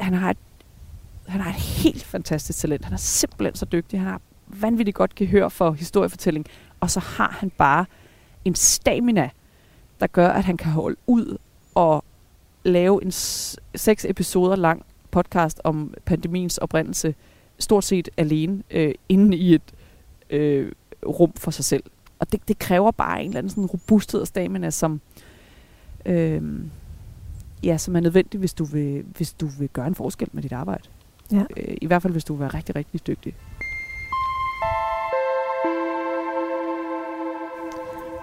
[0.00, 0.36] han har et
[1.26, 2.84] Han har et helt fantastisk talent.
[2.84, 4.00] Han er simpelthen så dygtig.
[4.00, 6.46] Han har vanvittigt godt gehør for historiefortælling.
[6.80, 7.84] Og så har han bare
[8.44, 9.30] en stamina,
[10.00, 11.36] der gør, at han kan holde ud
[11.74, 12.04] og
[12.64, 13.10] lave en
[13.74, 17.14] seks episoder lang podcast om pandemiens oprindelse,
[17.58, 19.62] stort set alene, øh, inde i et
[20.30, 20.72] øh,
[21.06, 21.82] rum for sig selv.
[22.18, 25.00] Og det, det kræver bare en eller anden sådan robusthed og stamina, som,
[26.06, 26.42] øh,
[27.62, 30.52] ja, som er nødvendig, hvis du, vil, hvis du vil gøre en forskel med dit
[30.52, 30.88] arbejde.
[31.32, 31.42] Ja.
[31.56, 33.34] Øh, I hvert fald, hvis du vil være rigtig, rigtig dygtig.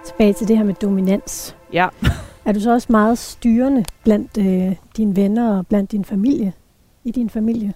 [0.06, 1.56] Tilbage til det her med dominans.
[1.72, 1.88] Ja.
[2.46, 6.52] Er du så også meget styrende blandt øh, dine venner og blandt din familie?
[7.04, 7.74] I din familie?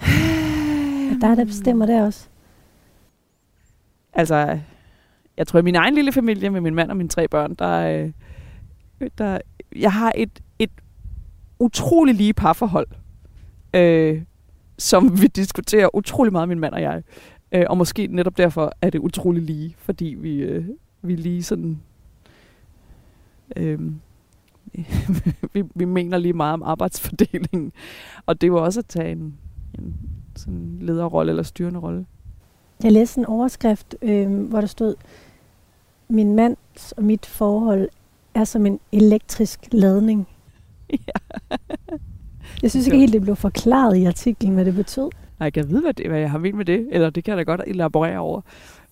[1.10, 2.28] Er der, der bestemmer det også?
[4.12, 4.58] Altså,
[5.36, 7.78] jeg tror, i min egen lille familie med min mand og mine tre børn, der,
[9.00, 9.38] øh, der
[9.76, 10.70] jeg har et, et
[11.58, 12.88] utrolig lige parforhold,
[13.74, 14.22] øh,
[14.78, 17.02] som vi diskuterer utrolig meget, min mand og jeg.
[17.52, 20.64] Øh, og måske netop derfor er det utrolig lige, fordi vi, øh,
[21.02, 21.80] vi lige sådan...
[23.56, 23.78] Øh,
[25.52, 27.72] vi, vi mener lige meget om arbejdsfordelingen.
[28.26, 29.34] Og det var også at tage en,
[29.78, 29.96] en
[30.36, 32.06] sådan lederrolle eller styrende rolle.
[32.82, 34.94] Jeg læste en overskrift, øh, hvor der stod,
[36.08, 37.88] min mands og mit forhold
[38.34, 40.28] er som en elektrisk ladning.
[41.06, 41.56] Ja.
[42.62, 45.02] Jeg synes ikke helt, det blev forklaret i artiklen, hvad det betød.
[45.38, 46.88] Nej, jeg kan vide, hvad, det, hvad jeg har ment med det.
[46.90, 48.40] Eller det kan jeg da godt elaborere over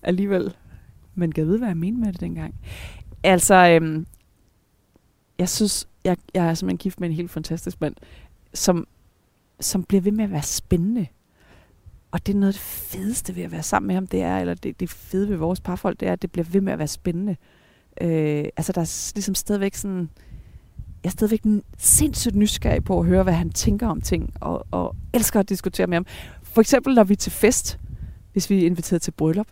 [0.03, 0.55] alligevel.
[1.15, 2.55] Men kan jeg vide, hvad jeg mente med det dengang?
[3.23, 4.07] Altså, øhm,
[5.39, 7.95] jeg synes, jeg, jeg er simpelthen gift med en helt fantastisk mand,
[8.55, 8.87] som,
[9.61, 11.07] som bliver ved med at være spændende.
[12.11, 14.39] Og det er noget af det fedeste ved at være sammen med ham, det er,
[14.39, 16.79] eller det, det fede ved vores parforhold, det er, at det bliver ved med at
[16.79, 17.37] være spændende.
[18.01, 20.11] Øh, altså, der er ligesom stadigvæk sådan...
[21.05, 24.97] Jeg er stadigvæk sindssygt nysgerrig på at høre, hvad han tænker om ting, og, og
[25.15, 26.07] elsker at diskutere med ham.
[26.43, 27.79] For eksempel, når vi er til fest,
[28.33, 29.47] hvis vi er inviteret til bryllup,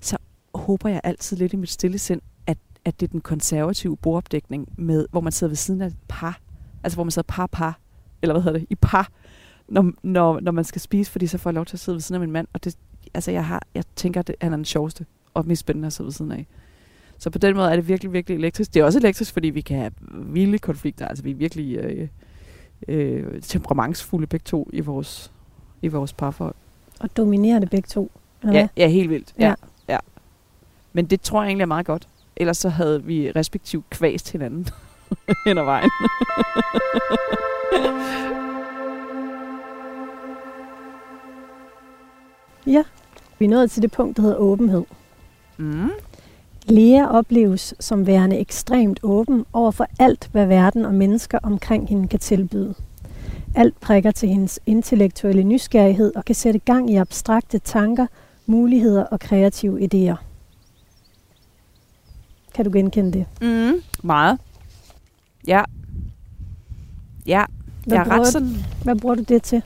[0.00, 0.16] så
[0.54, 2.20] håber jeg altid lidt i mit stille sind,
[2.86, 6.40] at det er den konservative bordopdækning, med, hvor man sidder ved siden af et par.
[6.84, 7.80] Altså, hvor man sidder par-par,
[8.22, 9.10] eller hvad hedder det, i par,
[9.68, 12.00] når, når, når man skal spise, fordi så får jeg lov til at sidde ved
[12.00, 12.46] siden af min mand.
[12.52, 12.76] Og det,
[13.14, 16.06] altså, jeg, har, jeg tænker, at han er den sjoveste og mest spændende at sidde
[16.06, 16.46] ved siden af.
[17.18, 18.74] Så på den måde er det virkelig, virkelig elektrisk.
[18.74, 21.08] Det er også elektrisk, fordi vi kan have vilde konflikter.
[21.08, 22.08] Altså vi er virkelig øh,
[22.88, 25.32] øh, temperamentsfulde begge to i vores,
[25.82, 26.54] i vores parforhold.
[27.00, 28.10] Og dominerende begge to?
[28.42, 29.34] Eller ja, ja, helt vildt.
[29.38, 29.48] Ja.
[29.48, 29.54] ja.
[29.88, 29.98] ja.
[30.92, 32.08] Men det tror jeg egentlig er meget godt.
[32.36, 34.68] Ellers så havde vi respektivt kvæst hinanden
[35.46, 35.90] hen ad vejen.
[42.66, 42.82] ja,
[43.38, 44.84] vi er nået til det punkt, der hedder åbenhed.
[45.56, 45.90] Mm.
[46.68, 52.08] Lea opleves som værende ekstremt åben over for alt, hvad verden og mennesker omkring hende
[52.08, 52.74] kan tilbyde.
[53.54, 58.06] Alt prikker til hendes intellektuelle nysgerrighed og kan sætte gang i abstrakte tanker,
[58.46, 60.16] muligheder og kreative idéer.
[62.56, 63.26] Kan du genkende det?
[63.40, 64.38] Mm, meget.
[65.46, 65.62] Ja.
[67.26, 67.44] Ja.
[67.86, 68.56] Hvad, jeg er ret sådan...
[68.82, 69.62] hvad bruger du det til?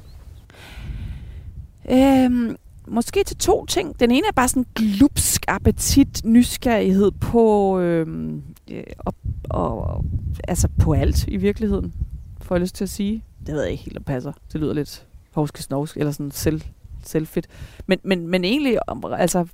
[1.91, 4.01] Øhm, måske til to ting.
[4.01, 9.15] Den ene er bare sådan glupsk appetit, nysgerrighed på, øhm, øh, og,
[9.51, 10.05] og,
[10.49, 11.95] altså på alt i virkeligheden,
[12.41, 13.25] får jeg lyst til at sige.
[13.47, 14.33] Det ved jeg ikke helt, om passer.
[14.53, 16.63] Det lyder lidt hovske eller sådan selv,
[17.05, 17.47] selvfedt.
[17.87, 19.47] Men, men, men egentlig, altså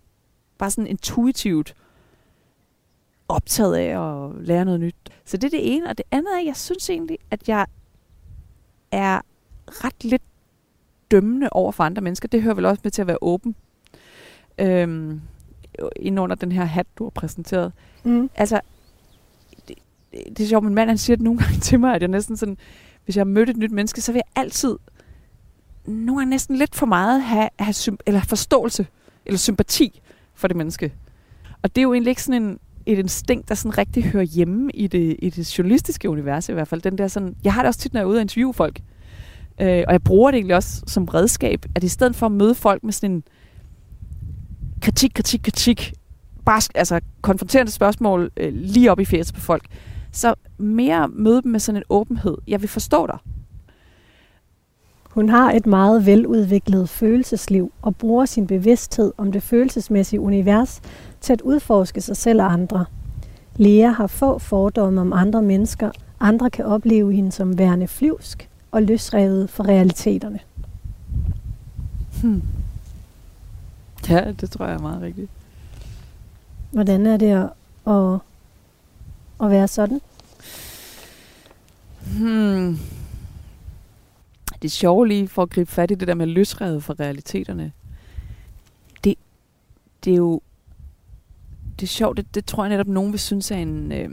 [0.59, 1.75] bare sådan intuitivt
[3.28, 4.94] optaget af at lære noget nyt.
[5.24, 5.88] Så det er det ene.
[5.88, 7.66] Og det andet er, at jeg synes egentlig, at jeg
[8.90, 9.20] er
[9.66, 10.22] ret lidt
[11.10, 12.28] dømmende over for andre mennesker.
[12.28, 13.56] Det hører vel også med til at være åben.
[14.58, 15.20] Øhm,
[15.96, 17.72] ind under den her hat, du har præsenteret.
[18.04, 18.30] Mm.
[18.34, 18.60] Altså,
[19.68, 19.78] det,
[20.12, 22.08] det, det er sjovt, min mand han siger det nogle gange til mig, at jeg
[22.08, 22.58] næsten sådan,
[23.04, 24.76] hvis jeg har mødt et nyt menneske, så vil jeg altid
[25.86, 28.86] nogle gange næsten lidt for meget have, have sym- eller forståelse
[29.26, 30.00] eller sympati
[30.34, 30.94] for det menneske.
[31.62, 34.70] Og det er jo egentlig ikke sådan en, et instinkt, der sådan rigtig hører hjemme
[34.75, 36.83] i det, i det journalistiske univers i hvert fald.
[36.83, 38.81] Den der sådan, jeg har det også tit, når jeg er ude og interviewe folk.
[39.61, 42.55] Øh, og jeg bruger det egentlig også som redskab, at i stedet for at møde
[42.55, 43.22] folk med sådan en
[44.83, 45.92] kritik, kritik, kritik,
[46.44, 49.64] bare altså konfronterende spørgsmål øh, lige op i fjeset på folk,
[50.12, 52.37] så mere møde dem med sådan en åbenhed.
[52.46, 53.18] Jeg vil forstå dig.
[55.16, 60.81] Hun har et meget veludviklet følelsesliv og bruger sin bevidsthed om det følelsesmæssige univers
[61.20, 62.85] til at udforske sig selv og andre.
[63.57, 65.90] Lea har få fordomme om andre mennesker.
[66.20, 70.38] Andre kan opleve hende som værende flyvsk, og løsrevet fra realiteterne.
[72.22, 72.42] Hmm.
[74.09, 75.31] Ja, det tror jeg er meget rigtigt.
[76.70, 77.50] Hvordan er det at,
[77.92, 78.18] at,
[79.42, 80.00] at være sådan?
[82.18, 82.79] Hmm.
[84.62, 87.72] det sjove lige for at gribe fat i det der med løsrevet fra realiteterne.
[89.05, 89.14] Det,
[90.05, 90.40] det er jo
[91.80, 94.10] det er sjovt, det, det tror jeg netop nogen vil synes er en øh,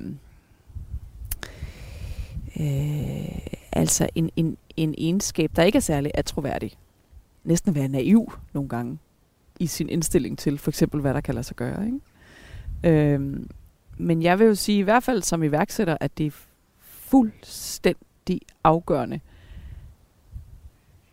[2.60, 3.38] øh,
[3.71, 6.71] altså en, en, en egenskab, der ikke er særlig atroværdig.
[7.43, 8.97] Næsten at være naiv nogle gange
[9.60, 11.86] i sin indstilling til for eksempel, hvad der kan lade sig gøre.
[11.86, 11.99] Ikke?
[13.13, 13.39] Øh,
[13.97, 16.32] men jeg vil jo sige, i hvert fald som iværksætter, at det er
[16.80, 19.19] fuldstændig afgørende,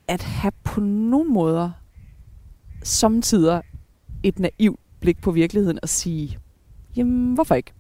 [0.09, 1.71] at have på nogle måder
[2.83, 3.63] samtidig
[4.23, 6.39] et naivt blik på virkeligheden og sige,
[6.97, 7.73] jamen hvorfor ikke?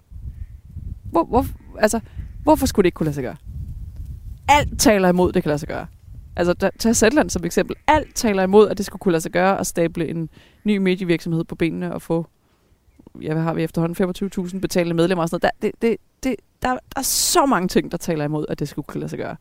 [1.04, 1.46] Hvor, hvor,
[1.78, 2.00] altså,
[2.42, 3.36] hvorfor skulle det ikke kunne lade sig gøre?
[4.48, 5.86] Alt taler imod, det kan lade sig gøre.
[6.36, 7.76] Altså, tag Zetland som eksempel.
[7.86, 10.28] Alt taler imod, at det skulle kunne lade sig gøre at stable en
[10.64, 12.26] ny medievirksomhed på benene og få,
[13.22, 14.10] ja, hvad har vi efterhånden,
[14.46, 15.62] 25.000 betalende medlemmer og sådan noget.
[15.62, 18.68] Der, det, det, det, der, der er så mange ting, der taler imod, at det
[18.68, 19.36] skulle kunne lade sig gøre.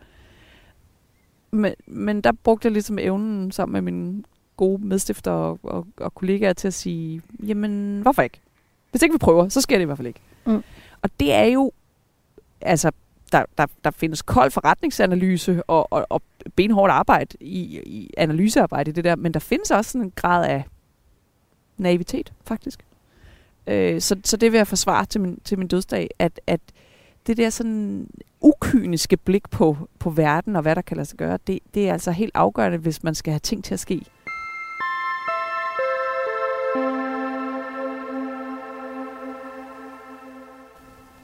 [1.51, 4.23] Men, men der brugte jeg ligesom evnen sammen med mine
[4.59, 8.41] gode medstifter og, og, og kollegaer til at sige, jamen, hvorfor ikke?
[8.91, 10.19] Hvis ikke vi prøver, så sker det i hvert fald ikke.
[10.45, 10.63] Mm.
[11.01, 11.71] Og det er jo,
[12.61, 12.91] altså,
[13.31, 16.21] der, der, der findes kold forretningsanalyse og, og, og
[16.55, 20.49] benhårdt arbejde i, i analysearbejde i det der, men der findes også sådan en grad
[20.49, 20.63] af
[21.77, 22.85] naivitet, faktisk.
[23.67, 26.61] Øh, så, så det vil jeg forsvare til min, til min dødsdag, at, at
[27.27, 28.07] det der sådan
[28.41, 31.93] ukyniske blik på, på verden og hvad der kan lade sig gøre, det, det er
[31.93, 34.05] altså helt afgørende, hvis man skal have ting til at ske.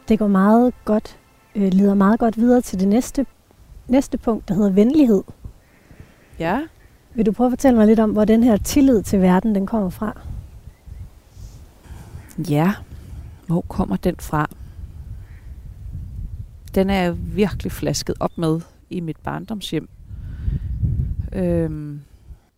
[0.07, 1.19] Det går meget godt,
[1.55, 3.25] øh, leder meget godt videre til det næste,
[3.87, 5.23] næste punkt, der hedder venlighed.
[6.39, 6.61] Ja.
[7.13, 9.67] Vil du prøve at fortælle mig lidt om, hvor den her tillid til verden, den
[9.67, 10.21] kommer fra?
[12.49, 12.73] Ja,
[13.47, 14.49] hvor kommer den fra?
[16.75, 19.89] Den er jeg virkelig flasket op med i mit barndomshjem.
[21.33, 22.01] Øhm,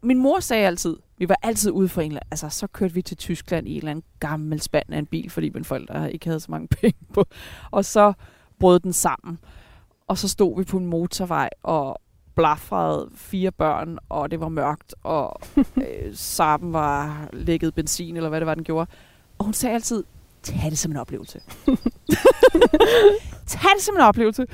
[0.02, 3.18] min mor sagde altid, vi var altid ude for en altså så kørte vi til
[3.18, 6.40] Tyskland i en eller anden gammel spand af en bil, fordi mine forældre ikke havde
[6.40, 7.26] så mange penge på.
[7.72, 8.14] Og så
[8.60, 9.40] brød den sammen.
[10.08, 12.02] Og så stod vi på en motorvej og
[12.36, 18.40] blafrede fire børn, og det var mørkt, og øh, sammen var lægget benzin, eller hvad
[18.40, 18.90] det var, den gjorde.
[19.38, 20.04] Og hun sagde altid,
[20.44, 21.40] tag det som en oplevelse.
[23.48, 24.46] tag det som en oplevelse.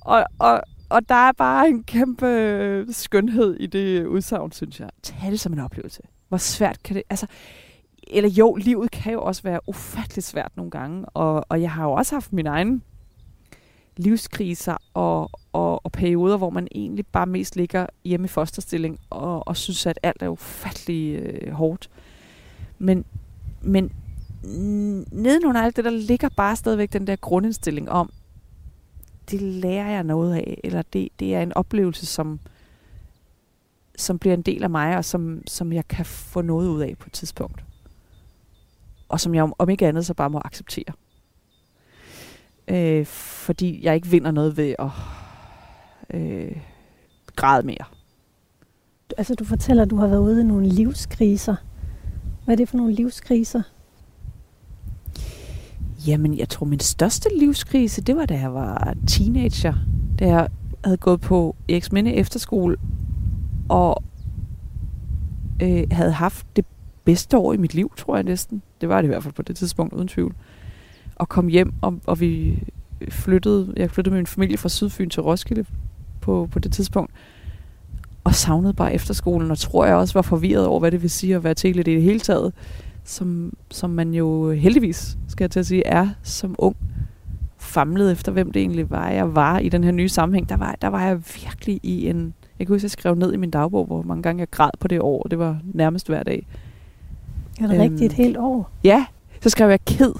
[0.00, 4.88] Og, og, og der er bare en kæmpe øh, skønhed i det udsagn, synes jeg.
[5.02, 6.02] Tag det som en oplevelse.
[6.28, 7.02] Hvor svært kan det...
[7.10, 7.26] Altså,
[8.10, 11.84] eller jo, livet kan jo også være ufatteligt svært nogle gange, og, og jeg har
[11.84, 12.82] jo også haft min egen
[13.96, 19.48] livskriser og, og, og perioder, hvor man egentlig bare mest ligger hjemme i fosterstilling og,
[19.48, 21.90] og synes, at alt er ufattelig øh, hårdt.
[22.78, 23.04] Men,
[23.62, 23.92] men
[25.12, 28.10] nedenunder alt det, der ligger bare stadigvæk den der grundindstilling om,
[29.30, 32.40] det lærer jeg noget af, eller det, det er en oplevelse, som,
[33.96, 36.94] som bliver en del af mig, og som, som jeg kan få noget ud af
[36.98, 37.64] på et tidspunkt.
[39.08, 40.94] Og som jeg om ikke andet så bare må acceptere.
[42.68, 44.90] Øh, fordi jeg ikke vinder noget ved at
[46.10, 46.56] øh,
[47.36, 47.84] græde mere.
[49.18, 51.56] Altså du fortæller, at du har været ude i nogle livskriser.
[52.44, 53.62] Hvad er det for nogle livskriser?
[56.06, 59.74] Jamen, jeg tror, min største livskrise, det var, da jeg var teenager.
[60.18, 60.48] Da jeg
[60.84, 62.76] havde gået på Eriksminde Efterskole,
[63.68, 64.02] og
[65.62, 66.64] øh, havde haft det
[67.04, 68.62] bedste år i mit liv, tror jeg næsten.
[68.80, 70.34] Det var det i hvert fald på det tidspunkt, uden tvivl.
[71.16, 72.62] Og kom hjem, og, og vi
[73.08, 75.64] flyttede, jeg flyttede med min familie fra Sydfyn til Roskilde
[76.20, 77.12] på, på det tidspunkt.
[78.24, 81.34] Og savnede bare efterskolen, og tror jeg også var forvirret over, hvad det vil sige
[81.34, 82.52] at være til i det hele taget
[83.08, 86.76] som, som man jo heldigvis, skal jeg til at sige, er som ung
[87.58, 90.48] famlet efter, hvem det egentlig var, jeg var i den her nye sammenhæng.
[90.48, 92.34] Der var, der var jeg virkelig i en...
[92.58, 94.88] Jeg kunne huske, jeg skrev ned i min dagbog, hvor mange gange jeg græd på
[94.88, 95.22] det år.
[95.22, 96.46] Det var nærmest hver dag.
[97.60, 98.70] Er det øhm, rigtigt et helt år?
[98.84, 99.06] Ja,
[99.40, 100.12] så skrev jeg ked.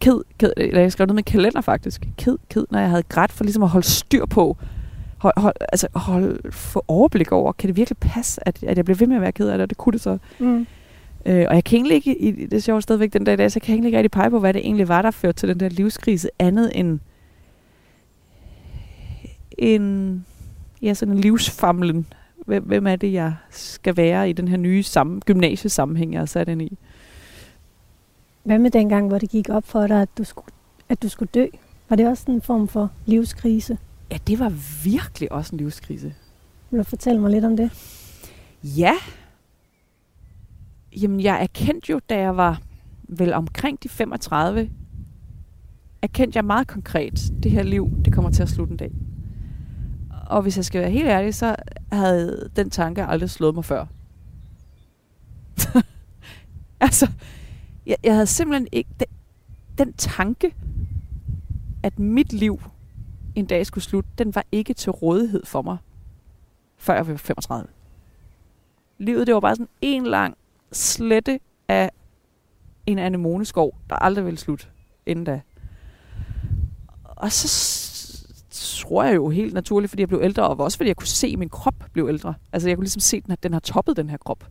[0.00, 0.52] Ked, ked.
[0.56, 2.08] Eller jeg skrev ned med kalender faktisk.
[2.16, 4.56] Ked, ked, når jeg havde grædt for ligesom at holde styr på,
[5.18, 9.00] hold, hold, altså hold, få overblik over, kan det virkelig passe, at, at jeg blev
[9.00, 10.18] ved med at være ked af det, og det kunne det så.
[10.38, 10.66] Mm.
[11.28, 13.56] Øh, og jeg kan egentlig ikke, i, det sjovt stadigvæk den dag i dag, så
[13.56, 15.60] jeg kan egentlig ikke rigtig pege på, hvad det egentlig var, der førte til den
[15.60, 17.00] der livskrise, andet end
[19.58, 20.24] en,
[20.82, 22.06] ja, sådan en livsfamlen.
[22.46, 26.26] Hvem, hvem er det, jeg skal være i den her nye sammen, gymnasiesammenhæng, jeg er
[26.26, 26.78] sat ind i?
[28.42, 30.46] Hvad med dengang, hvor det gik op for dig, at du skulle,
[30.88, 31.46] at du skulle dø?
[31.88, 33.78] Var det også en form for livskrise?
[34.10, 34.52] Ja, det var
[34.84, 36.14] virkelig også en livskrise.
[36.70, 37.70] Vil du fortælle mig lidt om det?
[38.62, 38.94] Ja,
[41.02, 42.60] Jamen, jeg erkendte jo, da jeg var
[43.02, 44.70] vel omkring de 35,
[46.02, 48.92] erkendte jeg meget konkret, det her liv, det kommer til at slutte en dag.
[50.26, 51.56] Og hvis jeg skal være helt ærlig, så
[51.92, 53.86] havde den tanke aldrig slået mig før.
[56.80, 57.10] altså,
[57.86, 58.90] jeg, jeg havde simpelthen ikke...
[59.00, 59.06] Den,
[59.78, 60.54] den tanke,
[61.82, 62.60] at mit liv
[63.34, 65.76] en dag skulle slutte, den var ikke til rådighed for mig,
[66.76, 67.68] før jeg var 35.
[68.98, 70.36] Livet, det var bare sådan en lang
[70.72, 71.90] slette af
[72.86, 74.66] en anemoneskov, der aldrig ville slutte
[75.06, 75.40] inden da.
[77.04, 77.48] Og så
[78.50, 81.26] tror jeg jo helt naturligt, fordi jeg blev ældre, og også fordi jeg kunne se,
[81.26, 82.34] at min krop blev ældre.
[82.52, 84.44] Altså jeg kunne ligesom se, at den har, den har toppet den her krop.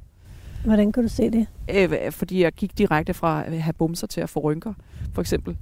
[0.65, 1.47] Hvordan kunne du se det?
[1.73, 4.73] Øh, fordi jeg gik direkte fra at have bumser til at få rynker,
[5.13, 5.57] for eksempel.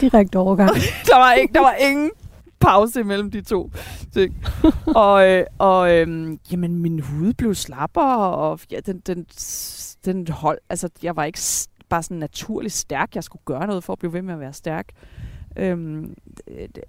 [0.00, 0.70] Direkte overgang.
[1.10, 2.10] der, var ikke, der var ingen
[2.60, 3.70] pause mellem de to
[4.12, 4.36] ting.
[5.04, 9.26] og øh, og øh, jamen, min hud blev slapper, og ja, den, den,
[10.04, 11.40] den hold, altså jeg var ikke
[11.88, 13.14] bare sådan naturligt stærk.
[13.14, 14.88] Jeg skulle gøre noget for at blive ved med at være stærk.
[15.56, 16.14] Øhm,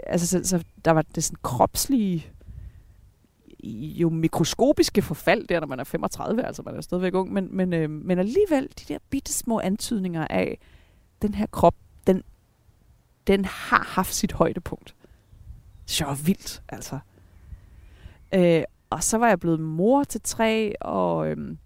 [0.08, 2.28] altså, så, så der var det sådan kropslige
[3.64, 7.74] jo mikroskopiske forfald der, når man er 35, altså man er stadigvæk ung, men, men,
[7.74, 10.60] øh, men alligevel de der bitte små antydninger af,
[11.22, 11.76] den her krop,
[12.08, 12.24] den,
[13.28, 14.96] den har haft sit højdepunkt.
[16.00, 17.00] Det var vildt, altså.
[18.34, 21.58] Øh, og så var jeg blevet mor til tre, og, øhm,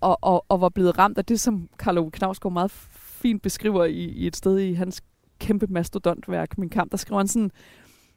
[0.00, 3.84] og, og, og var blevet ramt af det, som Karl Ove Knavsgaard meget fint beskriver
[3.84, 5.02] i, i et sted i hans
[5.38, 7.50] kæmpe mastodontværk, Min Kamp, der skriver han sådan,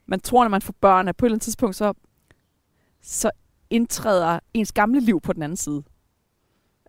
[0.06, 1.93] man tror, når man får børn, at på et eller andet tidspunkt, så,
[3.02, 3.32] så
[3.70, 5.84] indtræder ens gamle liv på den anden side.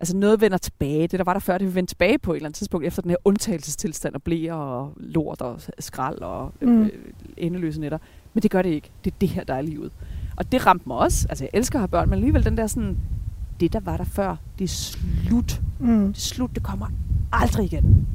[0.01, 1.01] Altså noget vender tilbage.
[1.01, 3.01] Det, der var der før, det vil vende tilbage på et eller andet tidspunkt, efter
[3.01, 6.83] den her undtagelsestilstand og blære og lort og skrald og øh, mm.
[6.83, 6.91] øh,
[7.37, 7.97] endeløse netter.
[8.33, 8.91] Men det gør det ikke.
[9.03, 9.91] Det er det her, der er livet.
[10.37, 11.27] Og det ramte mig også.
[11.29, 12.97] Altså, jeg elsker at have børn, men alligevel den der sådan,
[13.59, 15.61] det, der var der før, det er slut.
[15.79, 16.07] Mm.
[16.07, 16.55] Det er slut.
[16.55, 16.87] Det kommer
[17.31, 18.07] aldrig igen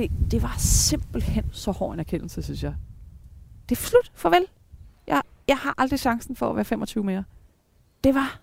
[0.00, 2.74] det, det var simpelthen så hård en erkendelse, synes jeg.
[3.68, 4.12] Det er slut.
[4.14, 4.44] Farvel.
[5.06, 7.24] Jeg, jeg har aldrig chancen for at være 25 mere.
[8.04, 8.40] Det var...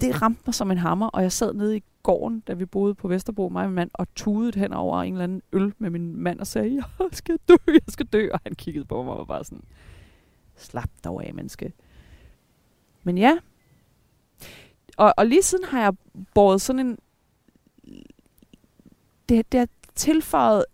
[0.00, 2.94] Det ramte mig som en hammer, og jeg sad nede i gården, da vi boede
[2.94, 5.90] på Vesterbro, mig og min mand, og tudede hen over en eller anden øl med
[5.90, 8.28] min mand og sagde, jeg skal dø, jeg skal dø.
[8.32, 9.64] Og han kiggede på mig og var bare sådan,
[10.56, 11.72] slap dog af, menneske.
[13.02, 13.38] Men ja,
[14.96, 15.92] og, og lige siden har jeg
[16.34, 16.98] båret sådan en...
[19.28, 20.64] Det, det, har, tilføjet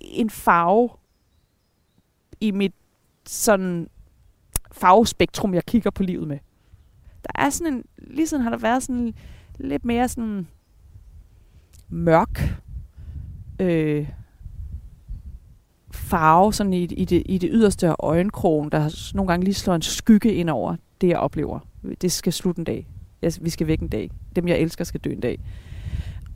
[0.00, 0.90] en farve
[2.40, 2.74] i mit
[3.26, 3.88] sådan
[4.72, 6.38] farvespektrum, jeg kigger på livet med.
[7.36, 9.14] Der er sådan en, lige siden har der været sådan
[9.58, 10.46] lidt mere sådan
[11.88, 12.62] mørk
[13.60, 14.08] øh,
[15.92, 19.74] farve sådan i, i, det, i det yderste af øjenkrogen, der nogle gange lige slår
[19.74, 21.58] en skygge ind over det, jeg oplever.
[22.00, 22.86] Det skal slutte en dag.
[23.40, 24.10] Vi skal væk en dag.
[24.36, 25.38] Dem, jeg elsker, skal dø en dag.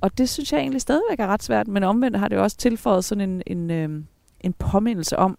[0.00, 3.04] Og det synes jeg egentlig stadigvæk er ret svært, men omvendt har det også tilføjet
[3.04, 4.02] sådan en, en, øh,
[4.40, 5.38] en påmindelse om,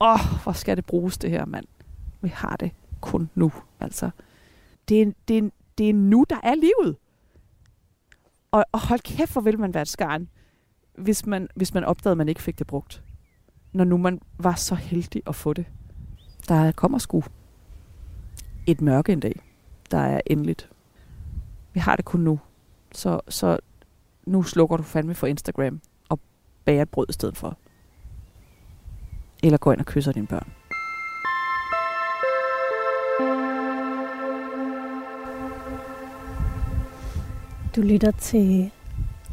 [0.00, 1.64] åh, oh, hvor skal det bruges det her, mand.
[2.20, 4.10] Vi har det kun nu, altså.
[4.88, 6.96] Det er, det er, det er nu, der er livet.
[8.50, 10.28] Og, og hold kæft, hvor vil man være et skarn,
[10.98, 13.02] hvis man, hvis man opdagede, at man ikke fik det brugt.
[13.72, 15.66] Når nu man var så heldig at få det.
[16.48, 17.22] Der kommer sgu
[18.66, 19.40] et mørke en dag,
[19.90, 20.70] der er endeligt.
[21.72, 22.40] Vi har det kun nu.
[22.92, 23.58] Så, så
[24.26, 26.20] nu slukker du fandme for Instagram og
[26.64, 27.58] bager et brød i stedet for.
[29.42, 30.52] Eller går ind og kysser dine børn.
[37.76, 38.70] Du lytter til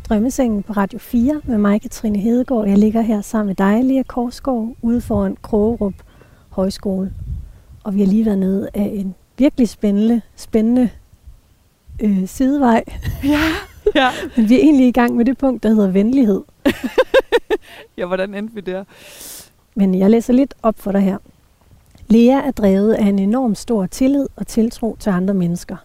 [0.10, 2.68] Drømmesengen på Radio 4 med mig, Katrine Hedegaard.
[2.68, 5.94] Jeg ligger her sammen med dig, Lea Korsgaard, ude foran Krogerup
[6.50, 7.14] Højskole.
[7.84, 10.90] Og vi har lige været nede af en virkelig spændende, spændende
[12.02, 12.84] øh, sidevej.
[13.24, 13.40] Ja.
[13.96, 14.10] ja.
[14.38, 16.42] Men vi er egentlig i gang med det punkt, der hedder venlighed.
[17.98, 18.84] ja, hvordan endte vi der?
[19.76, 21.18] Men jeg læser lidt op for dig her.
[22.08, 25.76] Lea er drevet af en enorm stor tillid og tiltro til andre mennesker.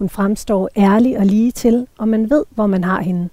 [0.00, 3.28] Hun fremstår ærlig og lige til, og man ved, hvor man har hende.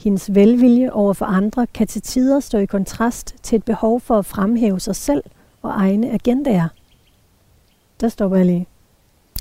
[0.00, 4.18] Hendes velvilje over for andre kan til tider stå i kontrast til et behov for
[4.18, 5.22] at fremhæve sig selv
[5.62, 6.68] og egne agendaer.
[8.00, 8.66] Der stopper jeg lige.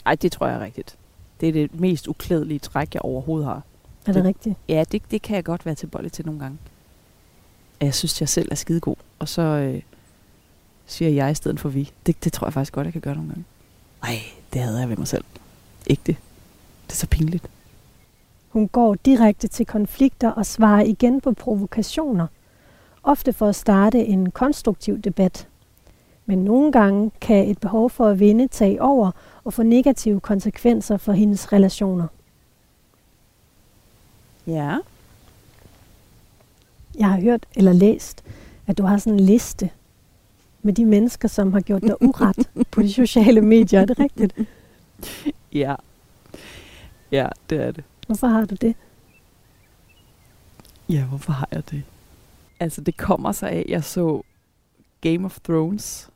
[0.06, 0.98] Ej, det tror jeg er rigtigt.
[1.42, 3.56] Det er det mest uklædelige træk, jeg overhovedet har.
[3.56, 3.62] Er
[4.06, 4.56] det, det rigtigt?
[4.70, 6.58] Ja, det, det kan jeg godt være tilbøjelig til nogle gange.
[7.82, 8.96] Jeg synes, jeg selv er skidegod.
[9.20, 9.82] Og så øh,
[10.86, 11.92] siger jeg i stedet for vi.
[12.06, 13.46] Det, det tror jeg faktisk godt, jeg kan gøre nogle gange.
[14.04, 14.20] Nej,
[14.54, 15.24] det havde jeg ved mig selv.
[15.88, 16.16] Ikke det.
[16.90, 17.50] Det er så pinligt.
[18.50, 22.28] Hun går direkte til konflikter og svarer igen på provokationer.
[23.04, 25.48] Ofte for at starte en konstruktiv debat.
[26.26, 29.12] Men nogle gange kan et behov for at vinde tage over
[29.44, 32.08] og få negative konsekvenser for hendes relationer.
[34.48, 34.78] Ja.
[37.00, 38.24] Jeg har hørt eller læst,
[38.68, 39.70] at du har sådan en liste
[40.62, 43.82] med de mennesker, som har gjort dig uret på de sociale medier.
[43.82, 44.34] Er det rigtigt?
[45.54, 45.76] Ja.
[47.12, 47.84] Ja, det er det.
[48.06, 48.76] Hvorfor har du det?
[50.90, 51.84] Ja, hvorfor har jeg det?
[52.60, 54.22] Altså, det kommer sig af, at jeg så
[55.02, 56.10] Game of Thrones,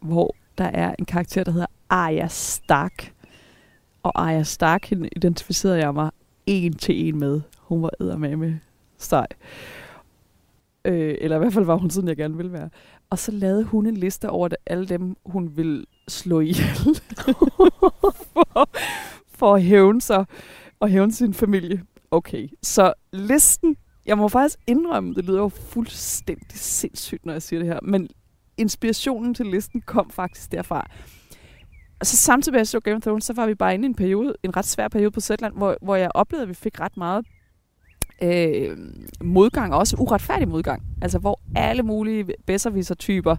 [0.00, 3.12] hvor der er en karakter, der hedder Arya Stark.
[4.02, 6.10] Og Arya Stark, hende identificerede jeg mig
[6.46, 7.40] en til en med.
[7.58, 8.54] Hun var med
[8.98, 9.26] steg.
[10.84, 12.70] Øh, eller i hvert fald var hun sådan, jeg gerne ville være.
[13.10, 16.66] Og så lavede hun en liste over det, alle dem, hun ville slå ihjel.
[19.40, 20.24] for, at hævne sig
[20.80, 21.82] og hævne sin familie.
[22.10, 23.76] Okay, så listen,
[24.06, 28.08] jeg må faktisk indrømme, det lyder jo fuldstændig sindssygt, når jeg siger det her, men
[28.56, 30.90] inspirationen til listen kom faktisk derfra.
[32.00, 33.84] Og så samtidig med, at jeg så Game of Thrones, så var vi bare inde
[33.84, 36.54] i en periode, en ret svær periode på Zetland, hvor, hvor jeg oplevede, at vi
[36.54, 37.26] fik ret meget
[38.22, 38.76] øh,
[39.24, 40.82] modgang, også uretfærdig modgang.
[41.02, 43.36] Altså, hvor alle mulige bedserviser-typer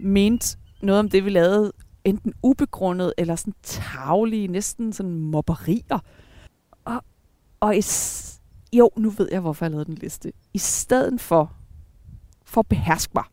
[0.00, 1.72] mente noget om det, vi lavede,
[2.04, 5.98] enten ubegrundet eller sådan tavlige, næsten sådan mobberier.
[6.84, 7.04] Og,
[7.60, 7.82] og i,
[8.72, 10.32] jo, nu ved jeg, hvorfor jeg lavede den liste.
[10.54, 11.52] I stedet for,
[12.44, 13.24] for at beherske mig,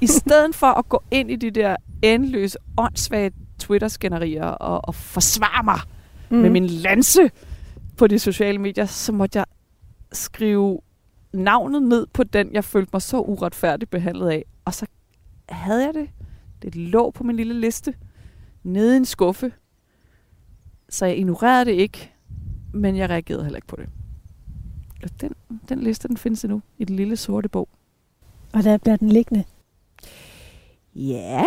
[0.00, 5.64] i stedet for at gå ind i de der endeløse, åndssvage Twitter-skænderier og, og forsvare
[5.64, 5.80] mig
[6.30, 6.36] mm.
[6.36, 7.30] med min lanse
[7.96, 9.46] på de sociale medier, så måtte jeg
[10.12, 10.80] skrive
[11.32, 14.44] navnet ned på den, jeg følte mig så uretfærdigt behandlet af.
[14.64, 14.86] Og så
[15.48, 16.08] havde jeg det.
[16.62, 17.94] Det lå på min lille liste.
[18.62, 19.52] Nede i en skuffe.
[20.88, 22.12] Så jeg ignorerede det ikke.
[22.72, 23.88] Men jeg reagerede heller ikke på det.
[25.02, 25.32] Og den,
[25.68, 27.68] den liste, den findes endnu i den lille sorte bog.
[28.52, 29.44] Og der bliver den liggende?
[30.94, 31.44] Ja,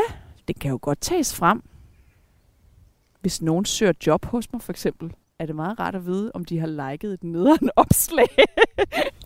[0.48, 1.64] det kan jo godt tages frem.
[3.22, 6.46] Hvis nogen søger job hos mig, for eksempel, er det meget rart at vide, om
[6.46, 8.28] de har liket et nederen opslag.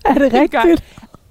[0.05, 0.83] er det rigtigt?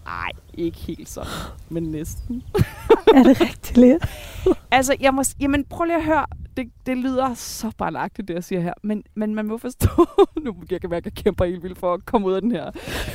[0.04, 1.30] Nej, ikke helt sådan,
[1.68, 2.42] men næsten.
[3.16, 3.98] er det rigtigt, Lea?
[4.70, 6.26] altså, jeg må, jamen, prøv lige at høre.
[6.56, 8.72] Det, det lyder så barnagtigt, det jeg siger her.
[8.82, 9.88] Men, men man må forstå...
[10.44, 12.50] nu jeg kan mærke, at jeg kæmper helt vildt for at komme ud af den
[12.50, 12.70] her.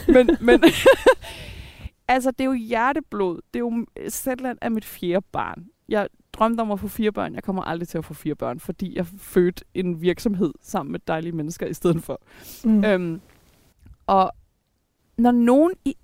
[0.07, 0.63] Men, men
[2.07, 3.35] altså, det er jo hjerteblod.
[3.53, 3.85] Det er jo...
[4.09, 5.65] Zetland er mit fjerde barn.
[5.89, 7.35] Jeg drømte om at få fire børn.
[7.35, 10.99] Jeg kommer aldrig til at få fire børn, fordi jeg fødte en virksomhed sammen med
[11.07, 12.21] dejlige mennesker i stedet for.
[12.63, 12.83] Mm.
[12.85, 13.21] Øhm,
[14.07, 14.31] og
[15.17, 15.95] når nogen i,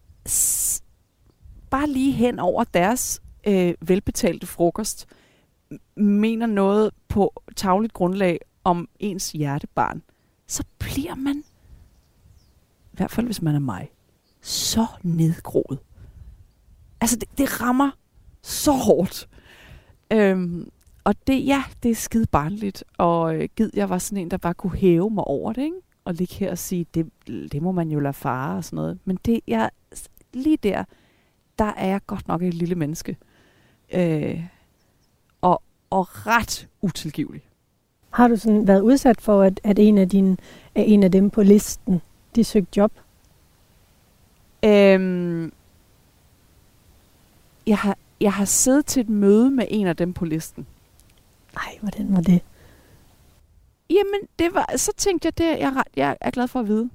[1.69, 5.07] bare lige hen over deres øh, velbetalte frokost
[5.95, 10.01] mener noget på tagligt grundlag om ens hjertebarn,
[10.47, 11.43] så bliver man,
[12.93, 13.91] i hvert fald hvis man er mig,
[14.41, 15.79] så nedgroet.
[17.01, 17.91] Altså, det, det rammer
[18.41, 19.29] så hårdt.
[20.13, 20.71] Øhm,
[21.03, 24.37] og det, ja, det er skide barnligt, og øh, gid jeg var sådan en, der
[24.37, 25.77] bare kunne hæve mig over det, ikke?
[26.05, 28.99] Og ligge her og sige, det, det må man jo lade fare og sådan noget.
[29.05, 29.69] Men det, jeg,
[30.33, 30.83] lige der,
[31.59, 33.17] der er jeg godt nok et lille menneske.
[33.93, 34.43] Øh,
[35.41, 37.41] og, og ret utilgivelig.
[38.09, 40.37] Har du sådan været udsat for, at, at en, af dine,
[40.75, 42.01] er en af dem på listen,
[42.35, 42.91] de søgte job?
[44.63, 45.53] Øhm,
[47.67, 50.67] jeg har jeg har siddet til et møde med en af dem på listen.
[51.53, 52.41] Nej, hvordan var det?
[53.89, 56.89] Jamen, det var, så tænkte jeg, det jeg, jeg er glad for at vide,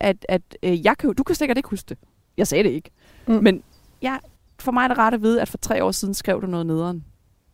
[0.00, 1.98] at, at øh, jeg kan, du kan sikkert ikke huske det.
[2.36, 2.90] Jeg sagde det ikke.
[3.26, 3.34] Mm.
[3.34, 3.62] Men
[4.10, 4.20] jeg,
[4.60, 6.66] for mig er det ret at vide, at for tre år siden skrev du noget
[6.66, 7.04] nederen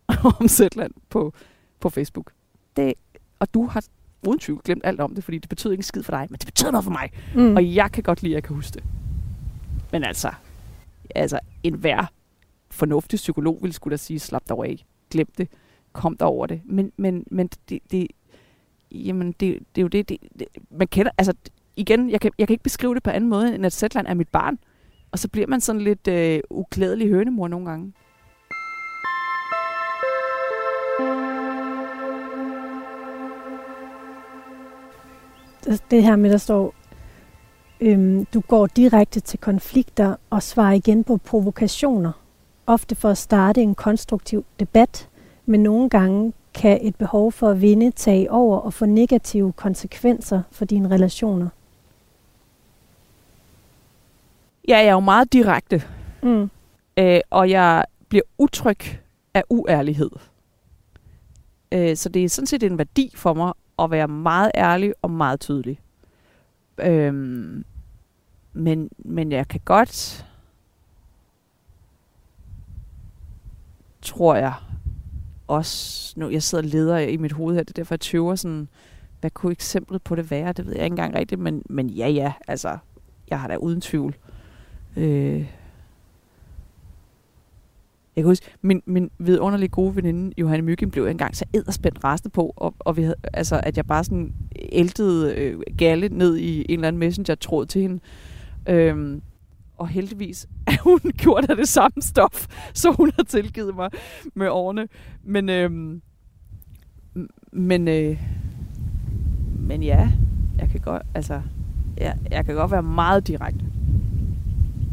[0.39, 1.33] om Zetland på,
[1.79, 2.31] på Facebook.
[2.77, 2.93] Det,
[3.39, 3.83] og du har
[4.27, 6.45] uden tvivl glemt alt om det, fordi det betyder ikke skid for dig, men det
[6.45, 7.11] betyder noget for mig.
[7.35, 7.55] Mm.
[7.55, 8.83] Og jeg kan godt lide, at jeg kan huske det.
[9.91, 10.31] Men altså,
[11.15, 12.05] altså en hver
[12.71, 15.47] fornuftig psykolog ville skulle da sige, slap dig af, glem det,
[15.93, 16.61] kom der over det.
[16.65, 18.07] Men, men, men det, det,
[18.91, 21.33] jamen det, det er jo det, det, det, man kender, altså
[21.75, 24.13] igen, jeg kan, jeg kan ikke beskrive det på anden måde, end at Zetland er
[24.13, 24.59] mit barn.
[25.13, 27.93] Og så bliver man sådan lidt øh, uklædelig hønemor nogle gange.
[35.91, 36.73] Det her med, der står,
[37.81, 42.11] øhm, du går direkte til konflikter og svarer igen på provokationer
[42.67, 45.09] ofte for at starte en konstruktiv debat,
[45.45, 50.41] men nogle gange kan et behov for at vinde tage over og få negative konsekvenser
[50.51, 51.49] for dine relationer.
[54.67, 55.83] Ja, jeg er jo meget direkte,
[56.23, 56.49] mm.
[56.97, 58.79] øh, og jeg bliver utryg
[59.33, 60.09] af uærlighed.
[61.71, 65.11] Øh, så det er sådan set en værdi for mig at være meget ærlig og
[65.11, 65.79] meget tydelig.
[66.77, 67.13] Øh,
[68.53, 70.25] men, men jeg kan godt
[74.01, 74.53] tror jeg
[75.47, 78.35] også, nu jeg sidder og leder i mit hoved her, det er derfor jeg tøver
[78.35, 78.67] sådan,
[79.19, 80.53] hvad kunne eksemplet på det være?
[80.53, 82.77] Det ved jeg ikke engang rigtigt, men, men ja, ja, altså,
[83.29, 84.15] jeg har da uden tvivl.
[84.15, 84.42] Øh,
[84.97, 85.45] Øh.
[88.15, 92.29] Jeg kan huske, min, min vidunderlig gode veninde, Johanne Myggen, blev engang så edderspændt rasende
[92.29, 94.33] på, og, og vi havde, altså, at jeg bare sådan
[94.71, 97.99] æltede øh, galle ned i en eller anden messenger-tråd til hende.
[98.69, 99.21] Øhm,
[99.77, 103.89] og heldigvis er hun gjort af det samme stof, så hun har tilgivet mig
[104.35, 104.87] med årene.
[105.23, 106.01] Men, øhm,
[107.51, 108.21] men, øh,
[109.59, 110.11] men ja,
[110.59, 111.41] jeg kan godt, altså,
[111.97, 113.65] jeg, jeg kan godt være meget direkte.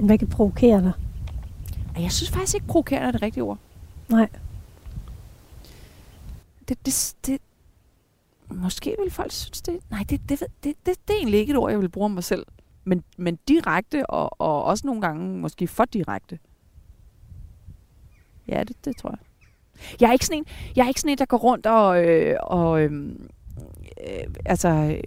[0.00, 0.92] Hvad kan provokere dig?
[2.02, 3.58] Jeg synes faktisk ikke, provokerende er det rigtige ord.
[4.08, 4.28] Nej.
[6.68, 7.40] Det, det, det,
[8.54, 9.78] måske vil folk synes det.
[9.90, 12.10] Nej, det, det, det, det, det er egentlig ikke et ord, jeg vil bruge om
[12.10, 12.46] mig selv.
[12.84, 16.38] Men, men direkte, og, og også nogle gange måske for direkte.
[18.48, 19.18] Ja, det, det tror jeg.
[20.00, 20.46] Jeg er ikke sådan en,
[20.76, 22.92] jeg er ikke sådan en der går rundt og, øh, og øh,
[24.08, 25.00] øh, altså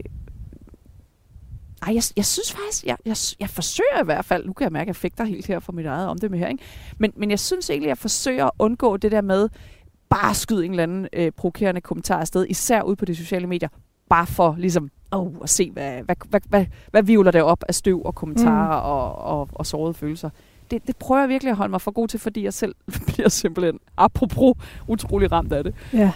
[1.88, 4.72] ej, jeg, jeg synes faktisk, jeg, jeg, jeg forsøger i hvert fald, nu kan jeg
[4.72, 6.64] mærke, at jeg fægter helt her for mit eget om det med her, ikke?
[6.98, 9.50] Men, men jeg synes egentlig, at jeg forsøger at undgå det der med,
[10.10, 13.70] bare skyde en eller anden øh, provokerende kommentar afsted, især ud på de sociale medier,
[14.10, 17.76] bare for ligesom oh, at se, hvad, hvad, hvad, hvad, hvad vivler der op af
[17.76, 18.86] støv og kommentarer mm.
[18.86, 20.30] og, og, og sårede følelser.
[20.72, 22.76] Det, det prøver jeg virkelig at holde mig for god til, fordi jeg selv
[23.08, 24.54] bliver simpelthen, apropos,
[24.88, 25.76] utrolig ramt af det.
[25.94, 26.12] Ja.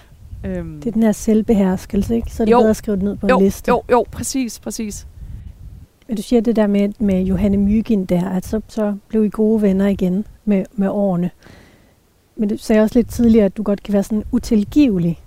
[0.45, 0.79] Øhm.
[0.79, 2.31] Det er den her selvbeherskelse, ikke?
[2.31, 3.69] Så er det jo, bedre at skrive det ned på jo, en liste.
[3.69, 5.07] Jo, jo, præcis, præcis.
[6.07, 9.29] Men du siger det der med, med Johanne Mygin der, at så, så blev I
[9.29, 11.31] gode venner igen med, med årene.
[12.35, 15.21] Men du sagde også lidt tidligere, at du godt kan være sådan utilgivelig.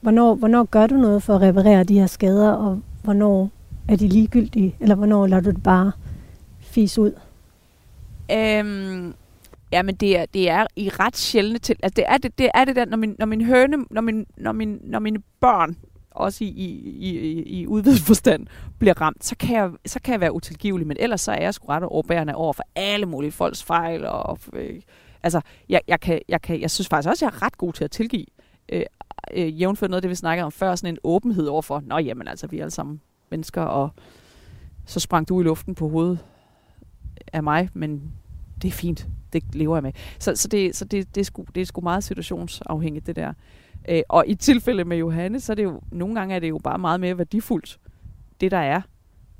[0.00, 3.50] Hvornår, hvornår gør du noget for at reparere de her skader, og hvornår
[3.88, 5.92] er de ligegyldige, eller hvornår lader du det bare
[6.60, 7.12] fise ud?
[8.32, 9.14] Øhm,
[9.72, 11.76] ja, men det er, det er i ret sjældne til.
[11.82, 14.26] Altså det er det, det, er det der, når min, når min høne, når, min,
[14.36, 15.76] når, min, når mine børn
[16.14, 18.46] også i, i, i, i udvidet forstand,
[18.78, 20.86] bliver ramt, så kan, jeg, så kan jeg være utilgivelig.
[20.86, 24.06] Men ellers så er jeg sgu ret overbærende over for alle mulige folks fejl.
[24.06, 24.80] Og, øh,
[25.22, 27.72] altså, jeg, jeg, kan, jeg, kan, jeg synes faktisk også, at jeg er ret god
[27.72, 28.26] til at tilgive.
[28.68, 28.82] Øh,
[29.34, 32.28] øh, jævnført noget af det, vi snakkede om før, sådan en åbenhed overfor, nå jamen
[32.28, 33.00] altså, vi er alle sammen
[33.30, 33.90] mennesker, og
[34.86, 36.18] så sprang du i luften på hovedet
[37.32, 38.12] af mig, men
[38.62, 39.92] det er fint, det lever jeg med.
[40.18, 43.32] Så, så, det, så det, det, er sgu, det er sgu meget situationsafhængigt, det der.
[43.88, 46.58] Øh, og i tilfælde med Johanne, så er det jo, nogle gange er det jo
[46.58, 47.78] bare meget mere værdifuldt,
[48.40, 48.80] det der er.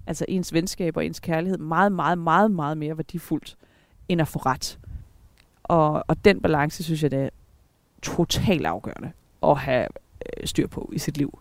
[0.07, 3.57] Altså ens venskab og ens kærlighed, meget, meget, meget, meget mere værdifuldt,
[4.09, 4.78] end at få ret.
[5.62, 7.28] Og, og den balance, synes jeg, det er
[8.03, 9.11] totalt afgørende
[9.43, 9.86] at have
[10.26, 11.38] øh, styr på i sit liv.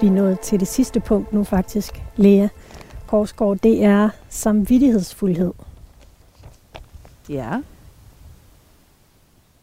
[0.00, 2.48] Vi er nået til det sidste punkt nu faktisk, Lea
[3.06, 3.58] Korsgaard.
[3.58, 5.52] Det er samvittighedsfuldhed.
[7.28, 7.62] Ja.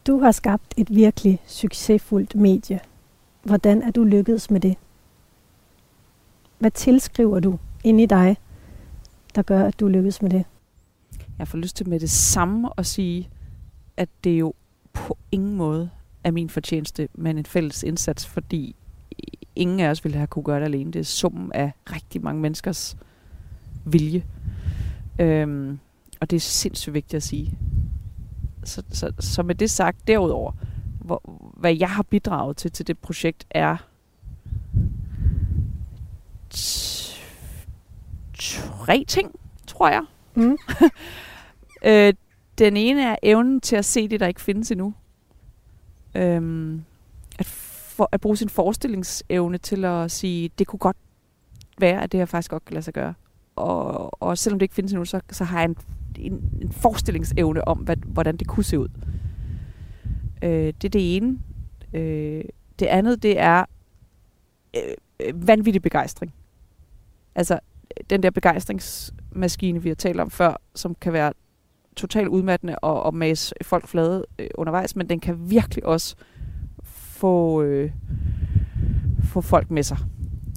[0.06, 2.80] Du har skabt et virkelig succesfuldt medie.
[3.42, 4.76] Hvordan er du lykkedes med det?
[6.58, 8.36] Hvad tilskriver du ind i dig,
[9.34, 10.44] der gør, at du lykkes med det?
[11.38, 13.28] Jeg får lyst til med det samme at sige,
[13.96, 14.54] at det jo
[14.92, 15.90] på ingen måde
[16.24, 18.76] er min fortjeneste, men en fælles indsats, fordi
[19.56, 20.92] ingen af os ville have kunne gøre det alene.
[20.92, 22.96] Det er summen af rigtig mange menneskers
[23.84, 24.24] vilje.
[25.18, 25.78] Øhm,
[26.20, 27.58] og det er sindssygt vigtigt at sige.
[28.64, 30.52] Så, så, så med det sagt, derudover,
[31.00, 31.22] hvor,
[31.56, 33.76] hvad jeg har bidraget til til det projekt, er
[38.84, 40.04] tre ting, tror jeg.
[40.34, 40.58] Mm.
[41.88, 42.14] øh,
[42.58, 44.94] den ene er evnen til at se det, der ikke findes endnu.
[46.14, 46.84] Øhm,
[47.38, 50.96] at, for, at bruge sin forestillingsevne til at sige, det kunne godt
[51.78, 53.14] være, at det her faktisk godt kan lade sig gøre.
[53.56, 55.76] Og, og selvom det ikke findes endnu, så, så har jeg en,
[56.18, 58.88] en, en forestillingsevne om, hvad, hvordan det kunne se ud.
[60.42, 61.38] Øh, det er det ene.
[61.92, 62.44] Øh,
[62.78, 63.64] det andet, det er
[64.76, 66.34] øh, vanvittig begejstring.
[67.34, 67.58] Altså,
[68.10, 71.32] den der begejstringsmaskine, vi har talt om før, som kan være
[71.96, 76.16] totalt udmattende og, og mase folk flade øh, undervejs, men den kan virkelig også
[76.84, 77.90] få, øh,
[79.24, 79.98] få folk med sig.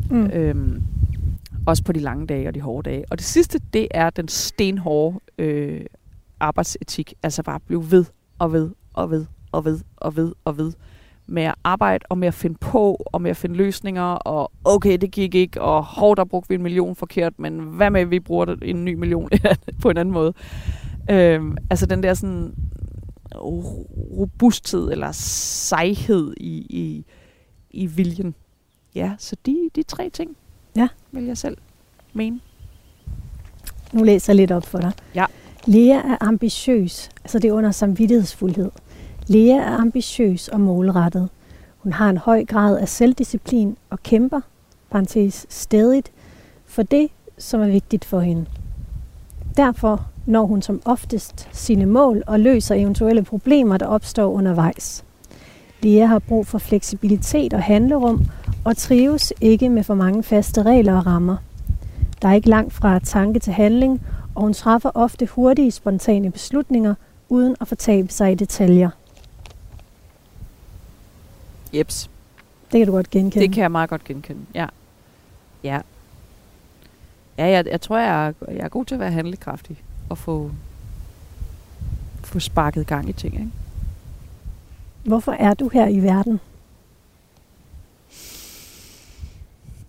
[0.09, 0.25] Mm.
[0.25, 0.83] Øhm,
[1.67, 3.05] også på de lange dage og de hårde dage.
[3.09, 5.85] Og det sidste, det er den stenhårde øh,
[6.39, 7.13] arbejdsetik.
[7.23, 8.05] Altså bare blive ved
[8.39, 10.73] og ved og ved og ved og ved og ved
[11.27, 14.97] med at arbejde og med at finde på og med at finde løsninger og okay,
[14.97, 18.11] det gik ikke, og hårdt der brugte vi en million forkert, men hvad med, at
[18.11, 19.29] vi bruger en ny million
[19.81, 20.33] på en anden måde.
[21.09, 22.53] Øhm, altså den der sådan
[24.17, 27.05] robusthed eller sejhed i, i,
[27.71, 28.35] i viljen.
[28.95, 30.37] Ja, så de, de tre ting
[30.77, 30.87] ja.
[31.11, 31.57] vil jeg selv
[32.13, 32.39] mene.
[33.93, 34.91] Nu læser jeg lidt op for dig.
[35.15, 35.25] Ja.
[35.65, 38.71] Lea er ambitiøs, altså det er under samvittighedsfuldhed.
[39.27, 41.29] Lea er ambitiøs og målrettet.
[41.77, 44.41] Hun har en høj grad af selvdisciplin og kæmper,
[44.91, 46.11] parentes, stadigt,
[46.65, 48.45] for det, som er vigtigt for hende.
[49.57, 55.03] Derfor når hun som oftest sine mål og løser eventuelle problemer, der opstår undervejs.
[55.81, 58.25] Lea har brug for fleksibilitet og handlerum
[58.67, 61.37] og trives ikke med for mange faste regler og rammer.
[62.21, 64.01] Der er ikke langt fra tanke til handling,
[64.35, 66.95] og hun træffer ofte hurtige, spontane beslutninger,
[67.29, 68.89] uden at fortabe sig i detaljer.
[71.73, 72.09] Jeps.
[72.71, 73.45] Det kan du godt genkende.
[73.45, 74.65] Det kan jeg meget godt genkende, ja.
[75.63, 75.79] Ja.
[77.37, 80.51] Ja, jeg, jeg tror, jeg er, jeg er god til at være handlekraftig og få,
[82.23, 83.49] få sparket gang i ting, ikke?
[85.03, 86.39] Hvorfor er du her i verden?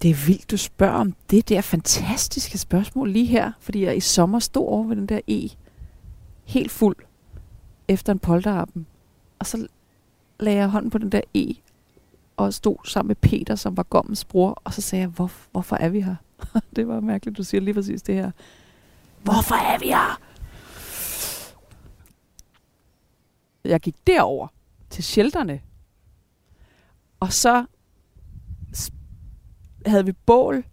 [0.02, 4.00] Det er vildt, du spørger om det der fantastiske spørgsmål lige her, fordi jeg i
[4.00, 5.48] sommer stod over ved den der E,
[6.44, 6.96] helt fuld,
[7.88, 8.86] efter en polterappen.
[9.38, 9.66] Og så
[10.40, 11.54] lagde jeg hånden på den der E,
[12.36, 15.76] og stod sammen med Peter, som var Gommens bror, og så sagde jeg, Hvor, hvorfor
[15.76, 16.16] er vi her?
[16.76, 18.30] det var mærkeligt, du siger lige præcis det her.
[19.22, 20.20] Hvorfor er vi her?
[23.64, 24.48] Jeg gik derover
[24.90, 25.60] til shelterne,
[27.20, 27.64] og så
[29.90, 30.64] havde vi bål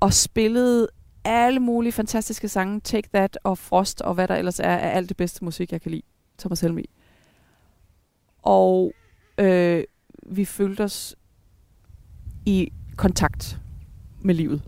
[0.00, 0.88] og spillede
[1.24, 2.80] alle mulige fantastiske sange.
[2.80, 5.80] Take That og Frost og hvad der ellers er af alt det bedste musik, jeg
[5.80, 6.02] kan lide.
[6.38, 6.84] Thomas Helmi.
[8.42, 8.92] Og
[9.38, 9.84] øh,
[10.26, 11.16] vi følte os
[12.46, 13.60] i kontakt
[14.20, 14.62] med livet.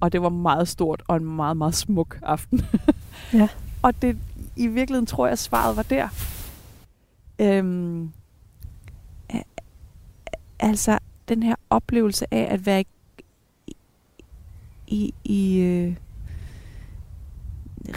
[0.00, 2.60] Og det var meget stort og en meget, meget smuk aften.
[3.32, 3.48] ja.
[3.82, 4.18] Og det,
[4.56, 6.08] i virkeligheden tror jeg, svaret var der.
[7.38, 8.12] Øhm,
[10.58, 10.98] altså,
[11.28, 12.84] den her oplevelse af at være
[13.66, 13.76] i,
[14.86, 15.96] i, i øh,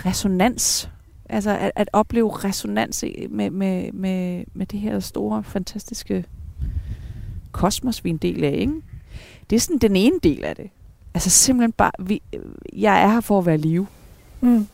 [0.05, 0.89] resonans.
[1.29, 6.25] Altså at, at opleve resonans med, med, med, med det her store, fantastiske
[7.51, 8.53] kosmos, vi er en del af.
[8.53, 8.73] Ikke?
[9.49, 10.69] Det er sådan den ene del af det.
[11.13, 12.21] Altså simpelthen bare, vi,
[12.73, 13.88] jeg er her for at være live.
[14.41, 14.67] Mm.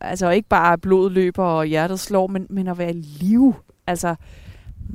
[0.00, 3.54] Altså ikke bare blodet løber og hjertet slår, men, men at være live.
[3.86, 4.14] Altså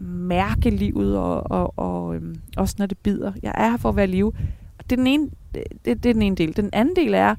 [0.02, 3.34] mærke livet, og, og, og øhm, også når det bider.
[3.44, 4.34] Jeg er her for at være live.
[4.78, 6.56] Og det er den ene, det, det er den ene del.
[6.58, 7.36] Den anden del er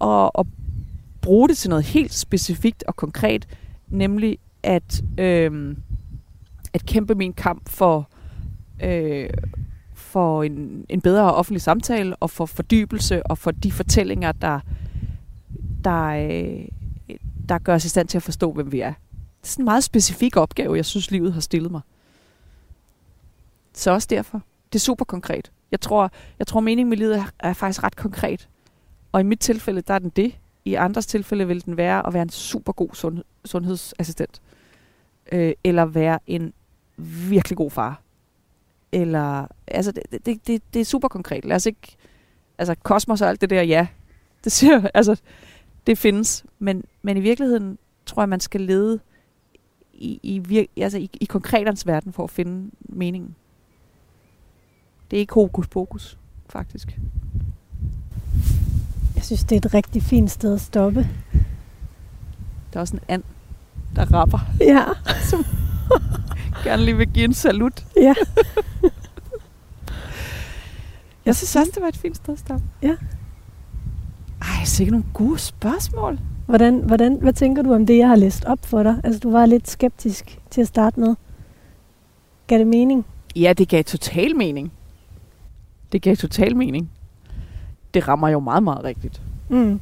[0.00, 0.46] at, at
[1.20, 3.48] bruge det til noget helt specifikt og konkret,
[3.88, 5.76] nemlig at, øhm,
[6.72, 8.08] at kæmpe min kamp for,
[8.82, 9.30] øh,
[9.94, 14.60] for en, en bedre offentlig samtale, og for fordybelse, og for de fortællinger, der,
[15.84, 16.68] der, øh,
[17.48, 18.92] der gør os i stand til at forstå, hvem vi er.
[18.92, 21.80] Det er sådan en meget specifik opgave, jeg synes, livet har stillet mig.
[23.74, 24.42] Så også derfor.
[24.72, 25.52] Det er super konkret.
[25.70, 28.48] Jeg tror, jeg tror meningen med livet er, er faktisk ret konkret.
[29.12, 30.38] Og i mit tilfælde, der er den det.
[30.64, 34.42] I andres tilfælde vil den være at være en super god sund, sundhedsassistent.
[35.32, 36.52] Øh, eller være en
[37.28, 38.02] virkelig god far.
[38.92, 41.44] Eller, altså, det, det, det, det er super konkret.
[41.44, 41.96] Lad os ikke,
[42.58, 43.86] altså, kosmos og alt det der, ja.
[44.44, 45.20] Det siger altså,
[45.86, 46.44] det findes.
[46.58, 49.00] Men, men i virkeligheden tror jeg, man skal lede
[49.92, 53.36] i, i, vir, altså i, i konkreternes verden for at finde meningen.
[55.12, 56.98] Det er ikke hokus pokus, faktisk.
[59.14, 61.08] Jeg synes, det er et rigtig fint sted at stoppe.
[62.72, 63.22] Der er også en and,
[63.96, 64.38] der rapper.
[64.60, 64.84] Ja.
[65.30, 65.44] Som
[66.64, 67.86] gerne lige vil give en salut.
[67.96, 68.14] Ja.
[71.26, 72.64] jeg synes også, det var et fint sted at stoppe.
[72.82, 72.96] Ja.
[74.42, 76.18] Ej, sikkert nogle gode spørgsmål.
[76.46, 79.00] Hvordan, hvordan, hvad tænker du om det, jeg har læst op for dig?
[79.04, 81.14] Altså, du var lidt skeptisk til at starte med.
[82.46, 83.06] Gav det mening?
[83.36, 84.72] Ja, det gav total mening.
[85.92, 86.90] Det gav total mening.
[87.94, 89.22] Det rammer jo meget, meget rigtigt.
[89.48, 89.80] Mm.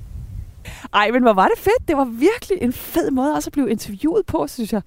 [0.95, 1.89] Ej, men hvor var det fedt.
[1.89, 4.83] Det var virkelig en fed måde også at blive interviewet på, synes jeg.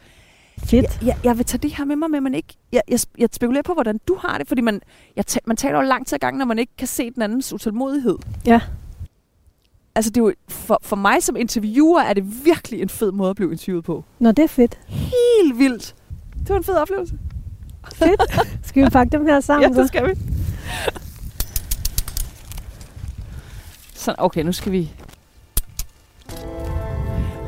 [0.60, 0.86] Fedt.
[0.86, 2.54] Jeg, jeg, jeg vil tage det her med mig, men man ikke...
[2.72, 4.82] Jeg, jeg, jeg spekulerer på, hvordan du har det, fordi man,
[5.16, 7.54] jeg, man taler jo lang tid ad gangen, når man ikke kan se den andens
[7.54, 8.16] utålmodighed.
[8.46, 8.62] Ja.
[9.96, 13.30] Altså, det er jo, for, for mig som interviewer er det virkelig en fed måde
[13.30, 14.04] at blive interviewet på.
[14.20, 14.80] Nå, det er fedt.
[14.88, 15.96] Helt vildt.
[16.40, 17.18] Det var en fed oplevelse.
[17.96, 18.22] Fedt.
[18.68, 19.74] Skal vi pakke dem her sammen?
[19.74, 20.20] Ja, det skal vi.
[24.04, 24.92] Sådan, okay, nu skal vi...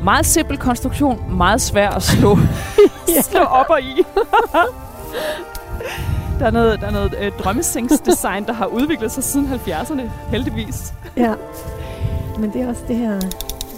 [0.04, 2.38] Meget simpel konstruktion, meget svær at slå,
[3.32, 3.96] slå op og i.
[6.40, 10.94] der er noget, der er noget øh, drømmesengsdesign, der har udviklet sig siden 70'erne, heldigvis.
[11.18, 11.34] Ja,
[12.40, 13.20] men det er også det her...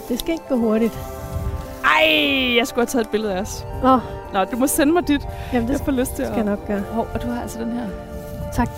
[0.08, 0.98] Det skal ikke gå hurtigt.
[1.84, 3.66] Ej, jeg skulle have taget et billede af os.
[3.82, 4.00] Nå.
[4.32, 5.28] Nå, du må sende mig dit.
[5.52, 6.36] Jamen, det jeg får lyst til skal at...
[6.36, 6.80] jeg nok gøre.
[6.80, 7.88] Hov, og du har altså den her.
[8.52, 8.70] Tak.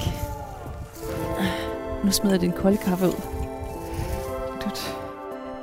[2.04, 3.39] Nu smider jeg din kolde kaffe ud.
[4.70, 4.96] Dut.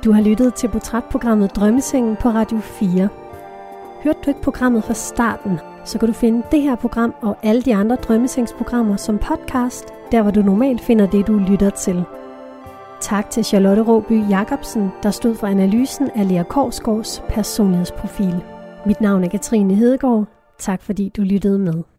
[0.04, 3.08] Du har lyttet til portrætprogrammet Drømmesengen på Radio 4.
[4.04, 7.62] Hørte du ikke programmet fra starten, så kan du finde det her program og alle
[7.62, 12.04] de andre drømmesengsprogrammer som podcast, der hvor du normalt finder det, du lytter til.
[13.00, 18.44] Tak til Charlotte Råby Jacobsen, der stod for analysen af Lea Korsgaards personlighedsprofil.
[18.86, 20.24] Mit navn er Katrine Hedegaard.
[20.58, 21.97] Tak fordi du lyttede med.